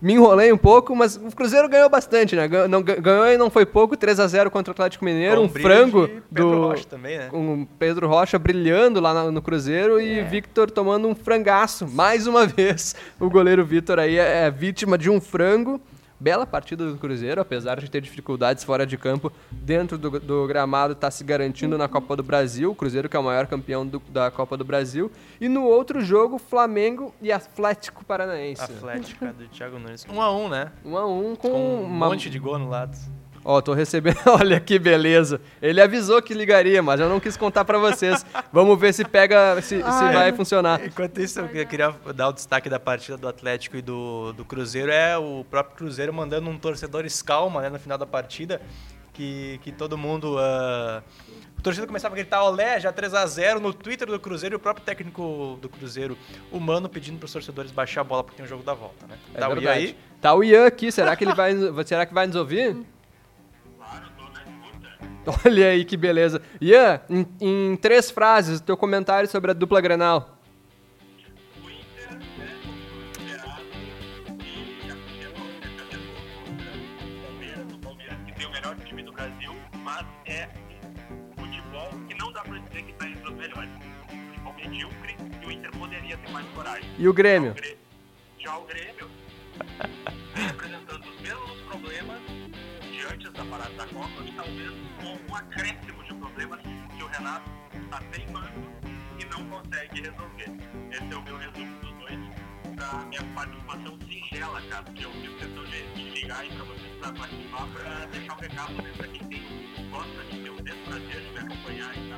me 0.00 0.14
enrolei 0.14 0.52
um 0.52 0.58
pouco, 0.58 0.96
mas 0.96 1.14
o 1.14 1.30
Cruzeiro 1.30 1.68
ganhou 1.68 1.88
bastante, 1.88 2.34
né? 2.34 2.48
Ganhou, 2.48 2.66
não, 2.66 2.82
ganhou 2.82 3.24
e 3.28 3.38
não 3.38 3.48
foi 3.48 3.64
pouco, 3.64 3.96
3 3.96 4.18
a 4.18 4.26
0 4.26 4.50
contra 4.50 4.72
o 4.72 4.74
Atlético 4.74 5.04
Mineiro, 5.04 5.36
Com 5.36 5.42
um 5.44 5.48
frango 5.48 6.08
Pedro 6.08 6.50
do 6.50 6.60
Rocha 6.60 6.84
também, 6.90 7.18
né? 7.18 7.28
o 7.32 7.68
Pedro 7.78 8.08
Rocha 8.08 8.36
brilhando 8.36 9.00
lá 9.00 9.30
no, 9.30 9.40
Cruzeiro 9.40 10.00
e 10.00 10.18
É. 10.18 10.24
Victor 10.24 10.72
tomando 10.72 11.06
um 11.06 11.14
frangaço. 11.14 11.86
Mais 11.86 12.26
uma 12.26 12.44
vez, 12.48 12.96
o 13.20 13.30
goleiro 13.30 13.64
Victor 13.64 14.00
aí 14.00 14.18
é, 14.18 14.46
é 14.46 14.50
vítima 14.50 14.98
de 14.98 15.08
um 15.08 15.20
frango. 15.20 15.80
Bela 16.22 16.46
partida 16.46 16.88
do 16.88 16.96
Cruzeiro, 16.98 17.40
apesar 17.40 17.80
de 17.80 17.90
ter 17.90 18.00
dificuldades 18.00 18.62
fora 18.62 18.86
de 18.86 18.96
campo, 18.96 19.32
dentro 19.50 19.98
do, 19.98 20.20
do 20.20 20.46
gramado 20.46 20.92
está 20.92 21.10
se 21.10 21.24
garantindo 21.24 21.76
na 21.76 21.88
Copa 21.88 22.14
do 22.14 22.22
Brasil. 22.22 22.70
O 22.70 22.76
Cruzeiro 22.76 23.08
que 23.08 23.16
é 23.16 23.18
o 23.18 23.24
maior 23.24 23.48
campeão 23.48 23.84
do- 23.84 23.98
da 24.08 24.30
Copa 24.30 24.56
do 24.56 24.64
Brasil. 24.64 25.10
E 25.40 25.48
no 25.48 25.64
outro 25.64 26.00
jogo, 26.00 26.38
Flamengo 26.38 27.12
e 27.20 27.32
Atlético 27.32 28.04
Paranaense. 28.04 28.62
Atlético 28.62 29.24
é 29.24 29.32
do 29.32 29.48
Thiago 29.48 29.80
Nunes. 29.80 30.06
1 30.08 30.22
a 30.22 30.32
1 30.32 30.48
né? 30.48 30.70
Um 30.84 30.96
a 30.96 31.04
um 31.08 31.34
com, 31.34 31.50
Com 31.50 31.58
um 31.58 31.82
uma... 31.86 32.08
monte 32.10 32.30
de 32.30 32.38
gol 32.38 32.56
no 32.56 32.68
lado. 32.68 32.96
Ó, 33.44 33.60
tô 33.60 33.72
recebendo. 33.72 34.18
Olha 34.40 34.60
que 34.60 34.78
beleza. 34.78 35.40
Ele 35.60 35.80
avisou 35.80 36.22
que 36.22 36.32
ligaria, 36.32 36.80
mas 36.82 37.00
eu 37.00 37.08
não 37.08 37.18
quis 37.18 37.36
contar 37.36 37.64
pra 37.64 37.76
vocês. 37.78 38.24
Vamos 38.52 38.78
ver 38.78 38.92
se 38.94 39.04
pega, 39.04 39.60
se, 39.60 39.78
se 39.78 39.82
Ai. 39.84 40.14
vai 40.14 40.32
funcionar. 40.32 40.84
Enquanto 40.84 41.20
isso, 41.20 41.40
eu 41.40 41.66
queria 41.66 41.92
dar 42.14 42.28
o 42.28 42.32
destaque 42.32 42.68
da 42.68 42.78
partida 42.78 43.16
do 43.16 43.26
Atlético 43.26 43.76
e 43.76 43.82
do, 43.82 44.32
do 44.32 44.44
Cruzeiro. 44.44 44.92
É 44.92 45.18
o 45.18 45.44
próprio 45.50 45.76
Cruzeiro 45.76 46.12
mandando 46.12 46.48
um 46.48 46.56
torcedor 46.58 47.04
escalma 47.04 47.60
né, 47.62 47.68
no 47.68 47.78
final 47.78 47.98
da 47.98 48.06
partida. 48.06 48.60
Que, 49.12 49.60
que 49.62 49.70
todo 49.70 49.98
mundo. 49.98 50.38
ah, 50.38 51.02
o 51.58 51.62
torcedor 51.62 51.86
começava 51.86 52.14
a 52.14 52.16
gritar 52.16 52.42
olé, 52.44 52.80
já 52.80 52.90
3 52.90 53.12
a 53.12 53.26
0 53.26 53.60
no 53.60 53.72
Twitter 53.74 54.08
do 54.08 54.18
Cruzeiro 54.18 54.54
e 54.54 54.56
o 54.56 54.58
próprio 54.58 54.86
técnico 54.86 55.58
do 55.60 55.68
Cruzeiro, 55.68 56.16
o 56.50 56.58
Mano, 56.58 56.88
pedindo 56.88 57.18
para 57.18 57.26
os 57.26 57.32
torcedores 57.32 57.70
baixar 57.70 58.00
a 58.00 58.04
bola 58.04 58.24
porque 58.24 58.38
tem 58.38 58.46
o 58.46 58.48
jogo 58.48 58.62
da 58.62 58.72
volta, 58.72 59.06
né? 59.06 59.16
É 59.34 59.38
Tá, 59.38 59.50
e 59.50 59.54
verdade. 59.54 59.78
aí? 59.78 59.96
Tá 60.20 60.34
o 60.34 60.42
Ian 60.42 60.66
aqui, 60.66 60.90
será 60.90 61.14
que 61.14 61.24
ele 61.24 61.34
vai, 61.34 61.52
será 61.84 62.06
que 62.06 62.14
vai 62.14 62.26
nos 62.26 62.36
ouvir? 62.36 62.74
Olha 65.46 65.68
aí 65.68 65.84
que 65.84 65.96
beleza. 65.96 66.42
Ian, 66.60 67.00
em, 67.08 67.26
em 67.40 67.76
três 67.76 68.10
frases, 68.10 68.60
teu 68.60 68.76
comentário 68.76 69.28
sobre 69.28 69.50
a 69.50 69.54
dupla 69.54 69.80
Grenal. 69.80 70.38
E 86.98 87.08
o 87.08 87.12
o 87.12 87.14
Palmeiras 87.14 87.81
e 94.02 94.32
talvez 94.32 94.72
um 95.04 95.34
acréscimo 95.34 96.02
de 96.02 96.14
problemas 96.14 96.60
que 96.60 97.02
o 97.02 97.06
Renato 97.06 97.50
está 97.72 98.00
teimando 98.10 98.72
e 99.18 99.24
não 99.26 99.48
consegue 99.48 100.00
resolver. 100.00 100.50
Esse 100.90 101.12
é 101.12 101.16
o 101.16 101.22
meu 101.22 101.36
resumo 101.36 101.80
dos 101.80 101.92
dois 101.98 102.76
da 102.76 103.04
minha 103.06 103.24
participação 103.34 103.98
singela, 104.00 104.60
cara, 104.62 104.84
que 104.84 105.02
eu 105.04 105.12
fiz 105.12 105.30
questão 105.36 105.64
de, 105.64 106.20
ligar 106.20 106.40
aí 106.40 106.50
para 106.50 106.64
vocês 106.64 106.96
para 107.00 107.12
participar, 107.12 107.66
para 107.68 108.06
deixar 108.06 108.32
um 108.32 108.40
recado 108.40 108.82
né, 108.82 108.92
para 108.96 109.08
quem 109.08 109.28
tem, 109.28 109.90
gosta 109.90 110.24
de 110.24 110.42
ter 110.42 110.50
o 110.50 110.62
mesmo 110.62 110.84
prazer 110.84 111.20
de 111.20 111.30
me 111.30 111.38
acompanhar 111.38 112.11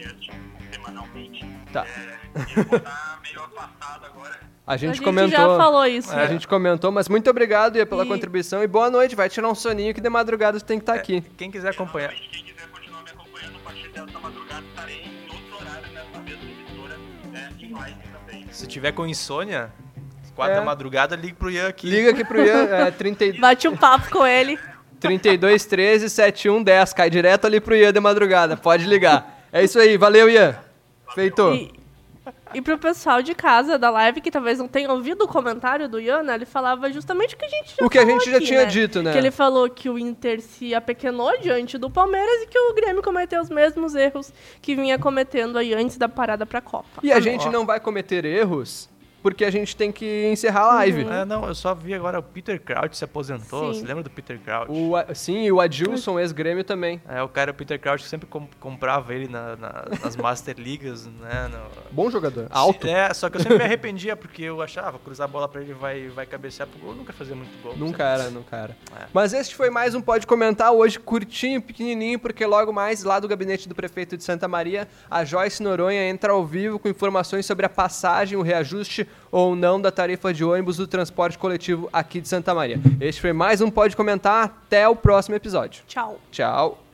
podcast 0.00 0.30
semanalmente. 0.72 1.46
Tá. 1.72 1.84
É, 1.86 2.60
eu 2.60 2.64
vou 2.64 2.76
estar 2.78 3.20
meio 3.22 3.40
afastado 3.44 4.06
agora 4.06 4.38
A 4.66 4.76
gente, 4.76 4.90
a 4.90 4.94
gente 4.94 5.04
comentou. 5.04 5.30
já 5.30 5.56
falou 5.56 5.86
isso. 5.86 6.12
A 6.12 6.26
gente 6.26 6.48
comentou, 6.48 6.90
mas 6.92 7.08
muito 7.08 7.28
obrigado 7.28 7.76
Ian, 7.76 7.86
pela 7.86 8.04
E- 8.04 8.08
contribuição 8.08 8.62
e 8.62 8.66
boa 8.66 8.90
noite. 8.90 9.14
Vai 9.14 9.28
tirar 9.28 9.48
um 9.48 9.54
soninho 9.54 9.94
que 9.94 10.00
de 10.00 10.08
madrugada 10.08 10.58
tu 10.58 10.64
tem 10.64 10.78
que 10.78 10.82
estar 10.84 10.94
aqui. 10.94 11.20
Quem 11.36 11.50
quiser 11.50 11.70
acompanhar. 11.70 12.10
Quem 12.12 12.44
quiser 12.44 12.66
continuar 12.72 13.02
me 13.02 13.10
acompanhando, 13.10 13.56
a 13.56 13.60
partir 13.60 13.88
dessa 13.88 14.18
madrugada 14.18 14.64
estarei 14.70 15.02
em 15.02 15.32
outro 15.32 15.56
horário 15.60 15.92
nessa 15.92 16.20
mesma 16.20 16.44
emissora, 16.50 16.98
né, 17.32 17.50
em 17.60 17.72
live 17.72 17.98
também. 18.12 18.46
Se 18.52 18.66
tiver 18.66 18.92
com 18.92 19.06
insônia, 19.06 19.72
quatro 20.34 20.54
É. 20.54 20.58
da 20.58 20.64
madrugada, 20.64 21.16
ligue 21.16 21.34
pro 21.34 21.50
Ian 21.50 21.68
aqui. 21.68 21.88
Liga 21.90 22.10
aqui 22.10 22.24
pro 22.24 22.40
Ian, 22.44 22.68
é 22.86 22.90
30, 22.90 23.24
e- 23.26 23.32
Bate 23.40 23.66
um 23.68 23.76
papo 23.76 24.08
com 24.10 24.26
ele. 24.26 24.58
32 25.00 25.64
13 25.64 26.10
71 26.10 26.62
10. 26.62 26.92
Cai 26.92 27.08
direto 27.08 27.46
ali 27.46 27.58
pro 27.58 27.74
Ian 27.74 27.90
de 27.92 27.98
madrugada. 28.00 28.54
Pode 28.56 28.84
ligar. 28.84 29.29
É 29.52 29.64
isso 29.64 29.78
aí, 29.78 29.96
valeu, 29.96 30.28
Ian. 30.28 30.56
Feito. 31.14 31.52
E, 31.52 31.72
e 32.54 32.62
pro 32.62 32.78
pessoal 32.78 33.22
de 33.22 33.34
casa 33.34 33.78
da 33.78 33.90
live 33.90 34.20
que 34.20 34.30
talvez 34.30 34.58
não 34.58 34.68
tenha 34.68 34.90
ouvido 34.92 35.22
o 35.24 35.28
comentário 35.28 35.88
do 35.88 35.98
Ian, 36.00 36.22
né, 36.22 36.34
ele 36.34 36.46
falava 36.46 36.90
justamente 36.92 37.34
o 37.34 37.38
que 37.38 37.44
a 37.44 37.48
gente 37.48 37.74
já 37.78 37.84
O 37.84 37.90
que 37.90 37.98
a 37.98 38.04
gente 38.04 38.30
já 38.30 38.36
aqui, 38.36 38.46
tinha 38.46 38.60
né? 38.60 38.66
dito, 38.66 39.02
né? 39.02 39.12
Que 39.12 39.18
ele 39.18 39.30
falou 39.30 39.68
que 39.68 39.88
o 39.90 39.98
Inter 39.98 40.40
se 40.40 40.74
apequenou 40.74 41.36
diante 41.40 41.76
do 41.78 41.90
Palmeiras 41.90 42.42
e 42.42 42.46
que 42.46 42.58
o 42.58 42.74
Grêmio 42.74 43.02
cometeu 43.02 43.40
os 43.40 43.50
mesmos 43.50 43.94
erros 43.94 44.32
que 44.62 44.74
vinha 44.74 44.98
cometendo 44.98 45.58
aí 45.58 45.74
antes 45.74 45.96
da 45.96 46.08
parada 46.08 46.46
pra 46.46 46.60
Copa. 46.60 47.00
E 47.02 47.12
a 47.12 47.18
gente 47.20 47.48
não 47.48 47.66
vai 47.66 47.80
cometer 47.80 48.24
erros 48.24 48.88
porque 49.22 49.44
a 49.44 49.50
gente 49.50 49.76
tem 49.76 49.90
que 49.92 50.28
encerrar 50.30 50.62
a 50.62 50.74
live. 50.76 51.06
É, 51.08 51.24
não, 51.24 51.46
eu 51.46 51.54
só 51.54 51.74
vi 51.74 51.94
agora 51.94 52.18
o 52.18 52.22
Peter 52.22 52.60
Crouch 52.60 52.96
se 52.96 53.04
aposentou. 53.04 53.72
Sim. 53.74 53.80
Você 53.80 53.86
lembra 53.86 54.02
do 54.02 54.10
Peter 54.10 54.38
Crouch? 54.38 54.70
O, 54.70 54.96
a- 54.96 55.14
sim, 55.14 55.44
e 55.44 55.52
o 55.52 55.60
Adilson, 55.60 56.18
ex-grêmio 56.18 56.64
também. 56.64 57.00
É, 57.08 57.22
o 57.22 57.28
cara, 57.28 57.50
o 57.50 57.54
Peter 57.54 57.78
Crouch, 57.78 58.04
sempre 58.04 58.26
com- 58.28 58.48
comprava 58.58 59.14
ele 59.14 59.28
na- 59.28 59.56
na- 59.56 59.84
nas 60.02 60.16
Master 60.16 60.54
Leagues, 60.58 61.06
né? 61.06 61.48
no- 61.50 61.90
Bom 61.92 62.10
jogador. 62.10 62.46
Alto. 62.50 62.86
É, 62.86 63.12
só 63.14 63.28
que 63.28 63.36
eu 63.36 63.40
sempre 63.42 63.58
me 63.58 63.64
arrependia, 63.64 64.16
porque 64.16 64.42
eu 64.42 64.62
achava, 64.62 64.98
cruzar 64.98 65.24
a 65.24 65.28
bola 65.28 65.48
pra 65.48 65.60
ele 65.60 65.72
vai, 65.74 66.08
vai 66.08 66.26
cabecear 66.26 66.68
pro 66.68 66.78
gol, 66.78 66.94
nunca 66.94 67.12
fazia 67.12 67.34
muito 67.36 67.50
gol. 67.62 67.76
Nunca 67.76 68.04
era, 68.04 68.30
nunca 68.30 68.56
era. 68.56 68.76
É. 68.98 69.04
Mas 69.12 69.32
este 69.32 69.54
foi 69.54 69.70
mais 69.70 69.94
um 69.94 70.00
Pode 70.00 70.26
Comentar, 70.26 70.72
hoje 70.72 70.98
curtinho, 70.98 71.60
pequenininho, 71.60 72.18
porque 72.18 72.44
logo 72.46 72.72
mais, 72.72 73.04
lá 73.04 73.18
do 73.20 73.28
gabinete 73.28 73.68
do 73.68 73.74
prefeito 73.74 74.16
de 74.16 74.24
Santa 74.24 74.46
Maria, 74.48 74.88
a 75.10 75.24
Joyce 75.24 75.62
Noronha 75.62 76.08
entra 76.08 76.32
ao 76.32 76.44
vivo 76.44 76.78
com 76.78 76.88
informações 76.88 77.44
sobre 77.46 77.66
a 77.66 77.68
passagem, 77.68 78.38
o 78.38 78.42
reajuste 78.42 79.06
ou 79.30 79.54
não 79.54 79.80
da 79.80 79.90
tarifa 79.90 80.32
de 80.32 80.44
ônibus 80.44 80.76
do 80.76 80.86
transporte 80.86 81.38
coletivo 81.38 81.88
aqui 81.92 82.20
de 82.20 82.28
Santa 82.28 82.54
Maria. 82.54 82.80
Este 83.00 83.20
foi 83.20 83.32
mais 83.32 83.60
um 83.60 83.70
Pode 83.70 83.96
Comentar, 83.96 84.44
até 84.44 84.88
o 84.88 84.96
próximo 84.96 85.36
episódio. 85.36 85.82
Tchau. 85.86 86.18
Tchau. 86.30 86.89